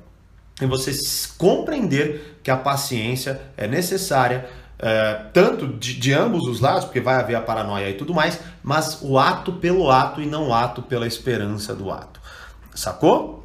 em 0.62 0.66
você 0.66 0.92
compreender 1.36 2.38
que 2.42 2.50
a 2.50 2.56
paciência 2.56 3.40
é 3.56 3.66
necessária, 3.66 4.48
é, 4.78 5.20
tanto 5.32 5.66
de, 5.66 5.94
de, 5.94 6.12
ambos 6.12 6.46
os 6.48 6.60
lados, 6.60 6.84
porque 6.84 7.00
vai 7.00 7.16
haver 7.16 7.34
a 7.34 7.40
paranoia 7.40 7.90
e 7.90 7.94
tudo 7.94 8.14
mais, 8.14 8.40
mas 8.62 8.98
o 9.02 9.18
ato 9.18 9.52
pelo 9.52 9.90
ato 9.90 10.22
e 10.22 10.26
não 10.26 10.48
o 10.48 10.54
ato 10.54 10.80
pela 10.82 11.06
esperança 11.06 11.74
do 11.74 11.90
ato. 11.90 12.20
Sacou? 12.74 13.44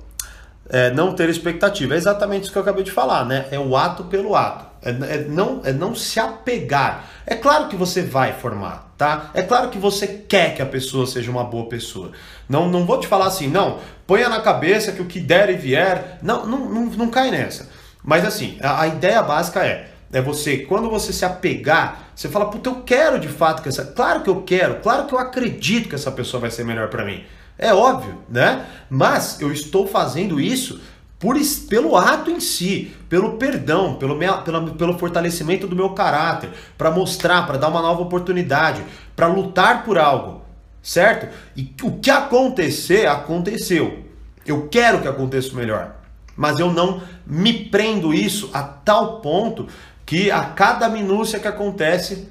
É, 0.70 0.92
não 0.92 1.14
ter 1.14 1.30
expectativa. 1.30 1.96
É 1.96 1.98
exatamente 1.98 2.44
isso 2.44 2.52
que 2.52 2.58
eu 2.58 2.62
acabei 2.62 2.84
de 2.84 2.92
falar, 2.92 3.26
né? 3.26 3.48
É 3.52 3.60
o 3.60 3.76
ato 3.76 4.04
pelo 4.06 4.36
ato. 4.36 4.69
É, 4.82 4.90
é, 4.90 5.26
não, 5.28 5.62
é 5.64 5.74
não 5.74 5.94
se 5.94 6.20
apegar. 6.20 7.06
É 7.26 7.36
claro 7.36 7.68
que 7.68 7.76
você 7.76 8.02
vai 8.02 8.34
formar, 8.34 8.94
tá? 8.98 9.30
É 9.34 9.42
claro 9.42 9.70
que 9.70 9.78
você 9.78 10.08
quer 10.08 10.56
que 10.56 10.62
a 10.62 10.66
pessoa 10.66 11.06
seja 11.06 11.30
uma 11.30 11.44
boa 11.44 11.68
pessoa. 11.68 12.12
Não, 12.48 12.70
não 12.70 12.86
vou 12.86 13.00
te 13.00 13.08
falar 13.08 13.28
assim, 13.28 13.48
não, 13.48 13.80
ponha 14.08 14.30
na 14.30 14.42
cabeça 14.42 14.92
que 14.92 15.02
o 15.02 15.06
que 15.06 15.20
der 15.20 15.50
e 15.50 15.56
vier. 15.56 16.18
Não, 16.22 16.46
não, 16.46 16.70
não, 16.70 16.86
não 16.86 17.10
cai 17.10 17.30
nessa. 17.30 17.70
Mas 18.04 18.26
assim, 18.26 18.58
a, 18.62 18.82
a 18.82 18.88
ideia 18.88 19.22
básica 19.22 19.66
é, 19.66 19.92
é 20.12 20.22
você, 20.22 20.60
quando 20.60 20.90
você 20.90 21.12
se 21.12 21.26
apegar, 21.26 22.12
você 22.16 22.30
fala, 22.30 22.50
puta, 22.50 22.70
eu 22.70 22.82
quero 22.84 23.20
de 23.20 23.28
fato 23.28 23.62
que 23.62 23.70
essa. 23.70 23.84
Claro 23.86 24.22
que 24.22 24.30
eu 24.30 24.42
quero, 24.44 24.76
claro 24.76 25.06
que 25.06 25.14
eu 25.14 25.20
acredito 25.20 25.90
que 25.90 25.96
essa 25.96 26.12
pessoa 26.12 26.42
vai 26.42 26.52
ser 26.52 26.64
melhor 26.64 26.90
para 26.90 27.06
mim. 27.06 27.24
É 27.58 27.74
óbvio, 27.74 28.18
né? 28.30 28.66
Mas 28.90 29.42
eu 29.42 29.52
estou 29.52 29.86
fazendo 29.86 30.40
isso 30.40 30.80
por, 31.20 31.36
pelo 31.70 31.98
ato 31.98 32.32
em 32.32 32.40
si, 32.40 32.96
pelo 33.10 33.34
perdão, 33.34 33.96
pelo, 33.96 34.16
minha, 34.16 34.38
pelo, 34.38 34.72
pelo 34.72 34.98
fortalecimento 34.98 35.68
do 35.68 35.76
meu 35.76 35.90
caráter, 35.90 36.50
para 36.78 36.90
mostrar, 36.90 37.46
para 37.46 37.58
dar 37.58 37.68
uma 37.68 37.82
nova 37.82 38.02
oportunidade, 38.02 38.82
para 39.18 39.28
lutar 39.28 39.84
por 39.84 39.98
algo, 39.98 40.42
certo? 40.82 41.28
E 41.58 41.76
o 41.84 42.00
que 42.00 42.10
acontecer, 42.10 43.06
aconteceu. 43.06 44.06
Eu 44.46 44.70
quero 44.70 45.02
que 45.02 45.08
aconteça 45.10 45.54
melhor, 45.54 45.98
mas 46.38 46.58
eu 46.58 46.72
não 46.72 47.04
me 47.28 47.66
prendo 47.66 48.14
isso 48.14 48.50
a 48.54 48.64
tal 48.64 49.20
ponto 49.20 49.68
que 50.06 50.32
a 50.32 50.46
cada 50.46 50.88
minúcia 50.88 51.38
que 51.38 51.48
acontece, 51.48 52.30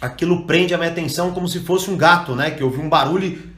aquilo 0.00 0.46
prende 0.46 0.74
a 0.74 0.78
minha 0.78 0.90
atenção 0.90 1.32
como 1.32 1.46
se 1.46 1.60
fosse 1.60 1.90
um 1.90 1.96
gato, 1.96 2.34
né? 2.34 2.50
Que 2.50 2.64
ouvi 2.64 2.80
um 2.80 2.88
barulho 2.88 3.53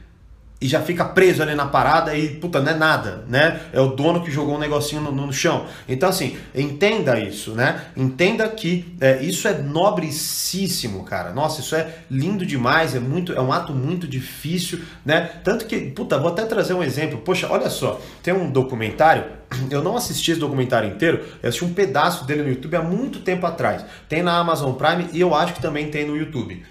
e 0.59 0.67
já 0.67 0.81
fica 0.81 1.05
preso 1.05 1.43
ali 1.43 1.53
na 1.53 1.67
parada 1.67 2.15
e, 2.15 2.29
puta, 2.29 2.59
não 2.59 2.71
é 2.71 2.75
nada, 2.75 3.23
né? 3.27 3.61
É 3.71 3.79
o 3.79 3.87
dono 3.87 4.23
que 4.23 4.31
jogou 4.31 4.55
um 4.55 4.59
negocinho 4.59 5.01
no, 5.01 5.11
no 5.11 5.31
chão. 5.31 5.67
Então, 5.87 6.09
assim, 6.09 6.35
entenda 6.55 7.19
isso, 7.19 7.51
né? 7.51 7.85
Entenda 7.95 8.47
que 8.49 8.95
é, 8.99 9.21
isso 9.21 9.47
é 9.47 9.53
nobricíssimo, 9.53 11.03
cara. 11.03 11.31
Nossa, 11.31 11.61
isso 11.61 11.75
é 11.75 11.87
lindo 12.09 12.43
demais, 12.43 12.95
é 12.95 12.99
muito, 12.99 13.33
é 13.33 13.41
um 13.41 13.51
ato 13.53 13.71
muito 13.71 14.07
difícil, 14.07 14.79
né? 15.05 15.29
Tanto 15.43 15.65
que, 15.65 15.77
puta, 15.91 16.17
vou 16.17 16.29
até 16.29 16.43
trazer 16.45 16.73
um 16.73 16.83
exemplo. 16.83 17.19
Poxa, 17.19 17.47
olha 17.51 17.69
só, 17.69 18.01
tem 18.23 18.33
um 18.33 18.49
documentário, 18.49 19.25
eu 19.69 19.83
não 19.83 19.95
assisti 19.95 20.31
esse 20.31 20.39
documentário 20.39 20.89
inteiro, 20.89 21.23
eu 21.43 21.49
assisti 21.49 21.65
um 21.65 21.73
pedaço 21.73 22.25
dele 22.25 22.41
no 22.41 22.49
YouTube 22.49 22.75
há 22.75 22.81
muito 22.81 23.19
tempo 23.19 23.45
atrás. 23.45 23.85
Tem 24.09 24.23
na 24.23 24.35
Amazon 24.39 24.73
Prime 24.73 25.07
e 25.13 25.21
eu 25.21 25.35
acho 25.35 25.53
que 25.53 25.61
também 25.61 25.91
tem 25.91 26.07
no 26.07 26.17
YouTube. 26.17 26.63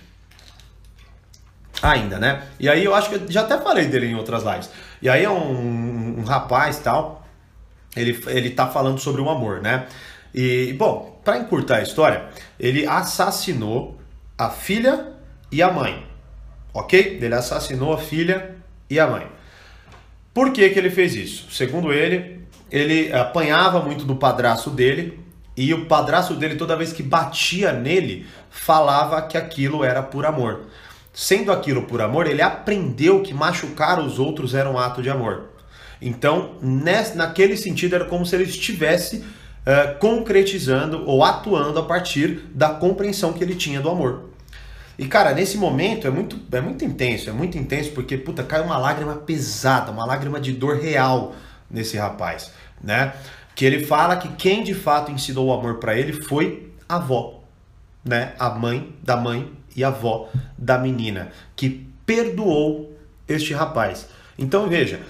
Ainda, 1.83 2.19
né? 2.19 2.43
E 2.59 2.69
aí 2.69 2.85
eu 2.85 2.95
acho 2.95 3.11
que 3.11 3.15
eu 3.17 3.31
já 3.31 3.43
até 3.43 3.59
falei 3.59 3.87
dele 3.87 4.07
em 4.07 4.15
outras 4.15 4.43
lives. 4.43 4.71
E 5.01 5.09
aí 5.09 5.25
é 5.25 5.31
um, 5.31 6.21
um 6.21 6.25
rapaz 6.25 6.79
tal, 6.79 7.27
ele, 7.95 8.19
ele 8.29 8.51
tá 8.51 8.67
falando 8.67 8.99
sobre 8.99 9.21
o 9.21 9.29
amor, 9.29 9.61
né? 9.61 9.87
E, 10.35 10.75
bom, 10.75 11.21
para 11.25 11.39
encurtar 11.39 11.77
a 11.77 11.83
história, 11.83 12.27
ele 12.59 12.87
assassinou 12.87 13.99
a 14.37 14.51
filha 14.51 15.13
e 15.51 15.63
a 15.63 15.71
mãe, 15.71 16.07
ok? 16.75 17.19
Ele 17.21 17.35
assassinou 17.35 17.95
a 17.95 17.99
filha 17.99 18.55
e 18.89 19.01
a 19.01 19.07
mãe. 19.07 19.27
Por 20.35 20.53
que, 20.53 20.69
que 20.69 20.79
ele 20.79 20.91
fez 20.91 21.15
isso? 21.15 21.51
Segundo 21.51 21.93
ele, 21.93 22.47
ele 22.71 23.11
apanhava 23.13 23.81
muito 23.81 24.05
do 24.05 24.17
padraço 24.17 24.69
dele 24.69 25.19
e 25.57 25.73
o 25.73 25.87
padraço 25.87 26.35
dele, 26.35 26.57
toda 26.57 26.77
vez 26.77 26.93
que 26.93 27.03
batia 27.03 27.73
nele, 27.73 28.27
falava 28.51 29.23
que 29.23 29.39
aquilo 29.39 29.83
era 29.83 30.03
por 30.03 30.27
amor. 30.27 30.67
Sendo 31.19 31.51
aquilo 31.51 31.85
por 31.85 32.03
amor, 32.03 32.27
ele 32.27 32.43
aprendeu 32.43 33.23
que 33.23 33.33
machucar 33.33 33.99
os 33.99 34.19
outros 34.19 34.55
era 34.55 34.71
um 34.71 34.79
ato 34.79 35.03
de 35.03 35.09
amor. 35.09 35.45
Então, 35.99 36.57
nesse, 36.61 37.17
naquele 37.17 37.57
sentido, 37.57 37.95
era 37.95 38.05
como 38.05 38.27
se 38.27 38.37
ele 38.37 38.45
estivesse 38.45 39.21
uh, 39.21 39.99
concretizando 39.99 41.09
ou 41.09 41.25
atuando 41.25 41.79
a 41.79 41.85
partir 41.85 42.43
da 42.53 42.69
compreensão 42.69 43.33
que 43.33 43.43
ele 43.43 43.55
tinha 43.55 43.81
do 43.81 43.89
amor. 43.89 44.29
E 44.99 45.07
cara, 45.07 45.33
nesse 45.33 45.57
momento 45.57 46.07
é 46.07 46.11
muito, 46.11 46.39
é 46.53 46.61
muito 46.61 46.85
intenso, 46.85 47.31
é 47.31 47.33
muito 47.33 47.57
intenso 47.57 47.93
porque 47.93 48.19
puta, 48.19 48.43
cai 48.43 48.61
uma 48.61 48.77
lágrima 48.77 49.15
pesada, 49.15 49.91
uma 49.91 50.05
lágrima 50.05 50.39
de 50.39 50.53
dor 50.53 50.77
real 50.77 51.35
nesse 51.71 51.97
rapaz, 51.97 52.53
né? 52.85 53.15
Que 53.55 53.65
ele 53.65 53.87
fala 53.87 54.19
que 54.19 54.29
quem 54.37 54.63
de 54.63 54.75
fato 54.75 55.11
ensinou 55.11 55.47
o 55.47 55.53
amor 55.55 55.77
para 55.77 55.99
ele 55.99 56.13
foi 56.13 56.71
a 56.87 56.97
avó, 56.97 57.43
né? 58.05 58.35
A 58.39 58.51
mãe 58.51 58.95
da 59.03 59.17
mãe 59.17 59.56
e 59.77 59.85
avó 59.85 60.29
da 60.57 60.79
menina, 60.79 61.31
que 61.55 61.87
perdoou 62.05 62.97
este 63.29 63.53
rapaz. 63.53 64.09
Então 64.39 64.69
veja, 64.69 65.01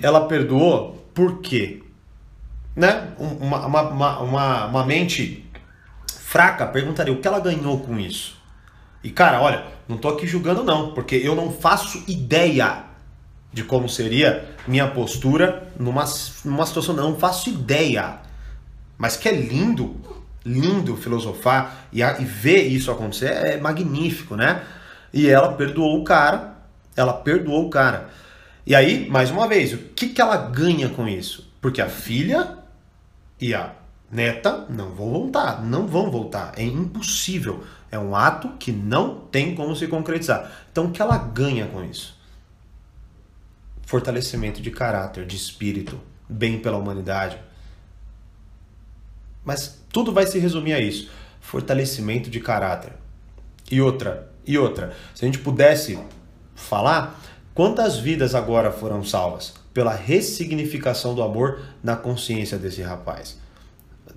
ela 0.00 0.26
perdoou 0.26 1.04
por 1.14 1.40
quê? 1.40 1.82
Né? 2.76 3.08
Uma, 3.18 3.66
uma, 3.66 4.18
uma, 4.20 4.66
uma 4.66 4.86
mente 4.86 5.44
fraca 6.06 6.66
perguntaria 6.66 7.12
o 7.12 7.20
que 7.20 7.26
ela 7.26 7.40
ganhou 7.40 7.80
com 7.80 7.98
isso. 7.98 8.38
E 9.02 9.10
cara, 9.10 9.40
olha, 9.40 9.64
não 9.88 9.96
tô 9.96 10.08
aqui 10.08 10.26
julgando 10.26 10.62
não, 10.62 10.92
porque 10.92 11.16
eu 11.16 11.34
não 11.34 11.50
faço 11.50 12.04
ideia 12.06 12.84
de 13.52 13.64
como 13.64 13.88
seria 13.88 14.48
minha 14.66 14.86
postura 14.88 15.72
numa, 15.78 16.04
numa 16.44 16.66
situação, 16.66 16.94
não 16.94 17.16
faço 17.16 17.48
ideia. 17.48 18.18
Mas 18.96 19.16
que 19.16 19.28
é 19.28 19.32
lindo, 19.32 19.96
lindo 20.50 20.96
filosofar 20.96 21.86
e, 21.92 22.02
a, 22.02 22.20
e 22.20 22.24
ver 22.24 22.62
isso 22.62 22.90
acontecer 22.90 23.30
é 23.30 23.56
magnífico, 23.56 24.36
né? 24.36 24.64
E 25.12 25.28
ela 25.28 25.52
perdoou 25.54 26.00
o 26.00 26.04
cara, 26.04 26.56
ela 26.96 27.12
perdoou 27.12 27.66
o 27.66 27.70
cara. 27.70 28.08
E 28.66 28.74
aí, 28.74 29.08
mais 29.08 29.30
uma 29.30 29.48
vez, 29.48 29.72
o 29.72 29.78
que, 29.78 30.08
que 30.08 30.20
ela 30.20 30.36
ganha 30.36 30.88
com 30.88 31.08
isso? 31.08 31.50
Porque 31.60 31.80
a 31.80 31.88
filha 31.88 32.58
e 33.40 33.54
a 33.54 33.72
neta 34.10 34.66
não 34.68 34.90
vão 34.90 35.10
voltar, 35.10 35.62
não 35.64 35.86
vão 35.86 36.10
voltar, 36.10 36.52
é 36.56 36.62
impossível. 36.62 37.64
É 37.90 37.98
um 37.98 38.14
ato 38.14 38.50
que 38.58 38.70
não 38.70 39.20
tem 39.20 39.54
como 39.54 39.74
se 39.74 39.88
concretizar. 39.88 40.50
Então, 40.70 40.86
o 40.86 40.90
que 40.92 41.02
ela 41.02 41.18
ganha 41.18 41.66
com 41.66 41.82
isso? 41.82 42.16
Fortalecimento 43.82 44.62
de 44.62 44.70
caráter, 44.70 45.26
de 45.26 45.34
espírito, 45.34 46.00
bem 46.28 46.60
pela 46.60 46.78
humanidade. 46.78 47.36
Mas 49.44 49.79
tudo 49.92 50.12
vai 50.12 50.26
se 50.26 50.38
resumir 50.38 50.74
a 50.74 50.80
isso: 50.80 51.10
fortalecimento 51.40 52.30
de 52.30 52.40
caráter. 52.40 52.92
E 53.70 53.80
outra, 53.80 54.30
e 54.46 54.58
outra, 54.58 54.92
se 55.14 55.24
a 55.24 55.26
gente 55.26 55.38
pudesse 55.38 55.98
falar, 56.54 57.20
quantas 57.54 57.98
vidas 57.98 58.34
agora 58.34 58.72
foram 58.72 59.04
salvas 59.04 59.54
pela 59.72 59.94
ressignificação 59.94 61.14
do 61.14 61.22
amor 61.22 61.60
na 61.82 61.94
consciência 61.94 62.58
desse 62.58 62.82
rapaz? 62.82 63.38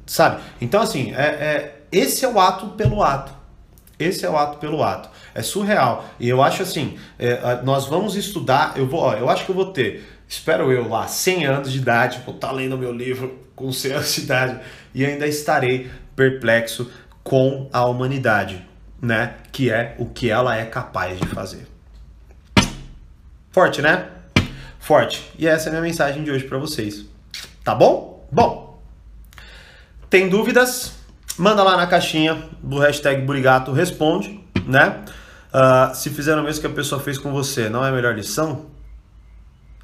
Sabe? 0.06 0.42
Então, 0.60 0.82
assim, 0.82 1.14
é, 1.14 1.22
é, 1.22 1.82
esse 1.92 2.26
é 2.26 2.28
o 2.28 2.40
ato 2.40 2.70
pelo 2.70 3.04
ato. 3.04 3.32
Esse 4.00 4.26
é 4.26 4.30
o 4.30 4.36
ato 4.36 4.58
pelo 4.58 4.84
ato. 4.84 5.10
É 5.36 5.42
surreal. 5.42 6.06
E 6.20 6.28
eu 6.28 6.42
acho 6.42 6.64
assim, 6.64 6.98
é, 7.18 7.62
nós 7.64 7.86
vamos 7.86 8.16
estudar, 8.16 8.74
eu 8.76 8.88
vou, 8.88 9.00
ó, 9.00 9.14
eu 9.14 9.30
acho 9.30 9.46
que 9.46 9.52
eu 9.52 9.56
vou 9.56 9.68
ter, 9.68 10.04
espero 10.28 10.72
eu 10.72 10.90
lá, 10.90 11.08
100 11.08 11.46
anos 11.46 11.72
de 11.72 11.78
idade, 11.78 12.22
vou 12.26 12.36
estar 12.36 12.48
tá 12.48 12.54
lendo 12.54 12.78
meu 12.78 12.92
livro 12.92 13.40
com 13.56 13.72
100 13.72 13.92
anos 13.94 14.16
de 14.16 14.22
idade 14.22 14.60
e 14.94 15.06
ainda 15.06 15.28
estarei 15.28 15.90
perplexo 16.16 16.92
com 17.24 17.70
a 17.72 17.86
humanidade, 17.86 18.66
né? 19.02 19.36
Que 19.52 19.72
é 19.72 19.96
o 19.98 20.06
que 20.06 20.30
ela 20.30 20.56
é 20.56 20.66
capaz 20.66 21.20
de 21.20 21.28
fazer. 21.28 21.68
Forte, 23.52 23.82
né? 23.82 24.08
Forte. 24.80 25.32
E 25.38 25.48
essa 25.48 25.68
é 25.68 25.70
a 25.70 25.72
minha 25.72 25.82
mensagem 25.82 26.24
de 26.24 26.32
hoje 26.32 26.46
para 26.46 26.58
vocês. 26.58 27.06
Tá 27.64 27.74
bom? 27.74 28.28
Bom. 28.32 28.82
Tem 30.10 30.28
dúvidas? 30.28 30.94
Manda 31.38 31.64
lá 31.64 31.78
na 31.78 31.88
caixinha 31.88 32.50
do 32.62 32.78
hashtag 32.80 33.22
Burigato 33.24 33.72
responde, 33.72 34.44
né? 34.68 35.04
Uh, 35.54 35.96
se 35.96 36.10
fizeram 36.10 36.42
o 36.42 36.46
mesmo 36.46 36.62
que 36.62 36.68
a 36.68 36.70
pessoa 36.70 37.02
fez 37.02 37.18
com 37.18 37.32
você, 37.32 37.70
não 37.70 37.84
é 37.86 37.90
a 37.90 37.92
melhor 37.92 38.16
lição? 38.16 38.68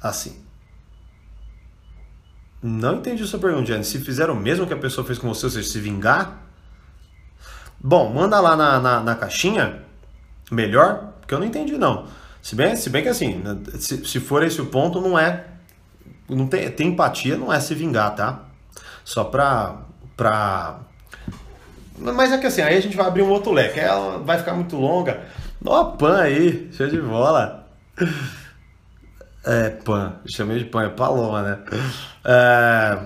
Assim. 0.02 0.49
Não 2.62 2.96
entendi 2.96 3.26
sua 3.26 3.38
pergunta, 3.38 3.66
Jane. 3.66 3.84
Se 3.84 3.98
fizeram 4.00 4.34
o 4.34 4.36
mesmo 4.36 4.66
que 4.66 4.74
a 4.74 4.76
pessoa 4.76 5.06
fez 5.06 5.18
com 5.18 5.28
você, 5.28 5.46
ou 5.46 5.50
seja, 5.50 5.68
se 5.68 5.80
vingar? 5.80 6.42
Bom, 7.78 8.12
manda 8.12 8.38
lá 8.40 8.54
na, 8.54 8.78
na, 8.78 9.00
na 9.00 9.14
caixinha, 9.14 9.82
melhor, 10.50 11.14
porque 11.20 11.32
eu 11.32 11.38
não 11.38 11.46
entendi 11.46 11.78
não. 11.78 12.06
Se 12.42 12.54
bem, 12.54 12.76
se 12.76 12.90
bem 12.90 13.02
que 13.02 13.08
assim, 13.08 13.36
né, 13.36 13.56
se, 13.78 14.04
se 14.04 14.20
for 14.20 14.42
esse 14.42 14.60
o 14.60 14.66
ponto, 14.66 15.00
não 15.00 15.18
é. 15.18 15.46
Não 16.28 16.46
tem, 16.46 16.70
tem 16.70 16.88
empatia, 16.88 17.36
não 17.36 17.52
é 17.52 17.58
se 17.58 17.74
vingar, 17.74 18.14
tá? 18.14 18.44
Só 19.04 19.24
pra. 19.24 19.78
pra 20.16 20.80
mas 21.98 22.32
é 22.32 22.38
que 22.38 22.46
assim, 22.46 22.62
aí 22.62 22.76
a 22.76 22.80
gente 22.80 22.96
vai 22.96 23.06
abrir 23.06 23.22
um 23.22 23.30
outro 23.30 23.52
leque. 23.52 23.80
Ela 23.80 24.18
vai 24.18 24.38
ficar 24.38 24.54
muito 24.54 24.76
longa. 24.76 25.22
Ó, 25.64 25.84
pan 25.84 26.20
aí, 26.20 26.70
show 26.72 26.86
de 26.86 27.00
bola. 27.00 27.66
É, 29.44 29.70
pan, 29.70 30.16
chamei 30.26 30.58
de 30.58 30.66
pan, 30.66 30.84
é 30.84 30.88
paloma, 30.88 31.42
né? 31.42 31.58
É... 32.24 32.98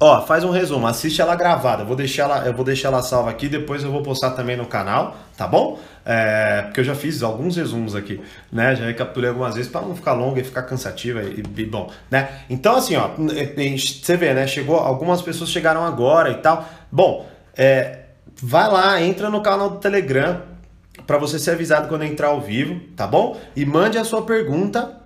Ó, 0.00 0.22
faz 0.26 0.44
um 0.44 0.50
resumo, 0.50 0.86
assiste 0.86 1.20
ela 1.20 1.34
gravada. 1.34 1.82
Eu 1.82 1.86
vou 1.86 1.96
deixar 1.96 2.24
ela, 2.24 2.46
eu 2.46 2.52
vou 2.52 2.64
deixar 2.64 2.88
ela 2.88 3.02
salva 3.02 3.30
aqui, 3.30 3.48
depois 3.48 3.82
eu 3.82 3.90
vou 3.90 4.02
postar 4.02 4.30
também 4.30 4.56
no 4.56 4.66
canal, 4.66 5.16
tá 5.36 5.46
bom? 5.46 5.78
É, 6.04 6.62
porque 6.62 6.80
eu 6.80 6.84
já 6.84 6.94
fiz 6.94 7.22
alguns 7.22 7.56
resumos 7.56 7.94
aqui, 7.94 8.20
né? 8.52 8.74
Já 8.76 8.86
recapitulei 8.86 9.28
algumas 9.30 9.54
vezes 9.54 9.70
para 9.70 9.82
não 9.82 9.94
ficar 9.94 10.12
longa 10.12 10.40
e 10.40 10.44
ficar 10.44 10.62
cansativa 10.62 11.22
e, 11.22 11.42
e, 11.56 11.66
bom, 11.66 11.90
né? 12.10 12.28
Então 12.48 12.76
assim, 12.76 12.96
ó, 12.96 13.10
você 13.76 14.16
vê, 14.16 14.34
né? 14.34 14.46
Chegou, 14.46 14.76
algumas 14.76 15.22
pessoas 15.22 15.50
chegaram 15.50 15.84
agora 15.84 16.30
e 16.30 16.36
tal. 16.36 16.68
Bom, 16.90 17.28
é, 17.56 18.00
vai 18.40 18.70
lá, 18.70 19.00
entra 19.02 19.30
no 19.30 19.40
canal 19.40 19.70
do 19.70 19.76
Telegram 19.78 20.42
para 21.08 21.16
você 21.16 21.38
ser 21.38 21.52
avisado 21.52 21.88
quando 21.88 22.04
entrar 22.04 22.28
ao 22.28 22.38
vivo, 22.38 22.78
tá 22.94 23.06
bom? 23.06 23.40
E 23.56 23.64
mande 23.64 23.96
a 23.96 24.04
sua 24.04 24.26
pergunta. 24.26 25.00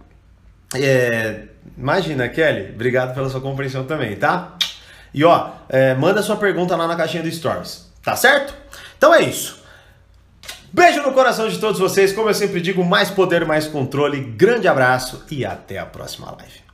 É, 0.74 1.44
imagina, 1.78 2.28
Kelly, 2.28 2.72
obrigado 2.74 3.14
pela 3.14 3.30
sua 3.30 3.40
compreensão 3.40 3.84
também, 3.84 4.16
tá? 4.16 4.56
E 5.14 5.22
ó, 5.22 5.52
é, 5.68 5.94
manda 5.94 6.20
sua 6.20 6.34
pergunta 6.34 6.74
lá 6.74 6.88
na 6.88 6.96
caixinha 6.96 7.22
do 7.22 7.30
Stories, 7.30 7.88
tá 8.02 8.16
certo? 8.16 8.52
Então 8.98 9.14
é 9.14 9.22
isso. 9.22 9.62
Beijo 10.72 11.02
no 11.02 11.12
coração 11.12 11.48
de 11.48 11.58
todos 11.58 11.78
vocês. 11.78 12.12
Como 12.12 12.28
eu 12.28 12.34
sempre 12.34 12.60
digo, 12.60 12.84
mais 12.84 13.08
poder, 13.08 13.46
mais 13.46 13.68
controle. 13.68 14.24
Grande 14.24 14.66
abraço 14.66 15.24
e 15.30 15.44
até 15.44 15.78
a 15.78 15.86
próxima 15.86 16.34
live. 16.36 16.71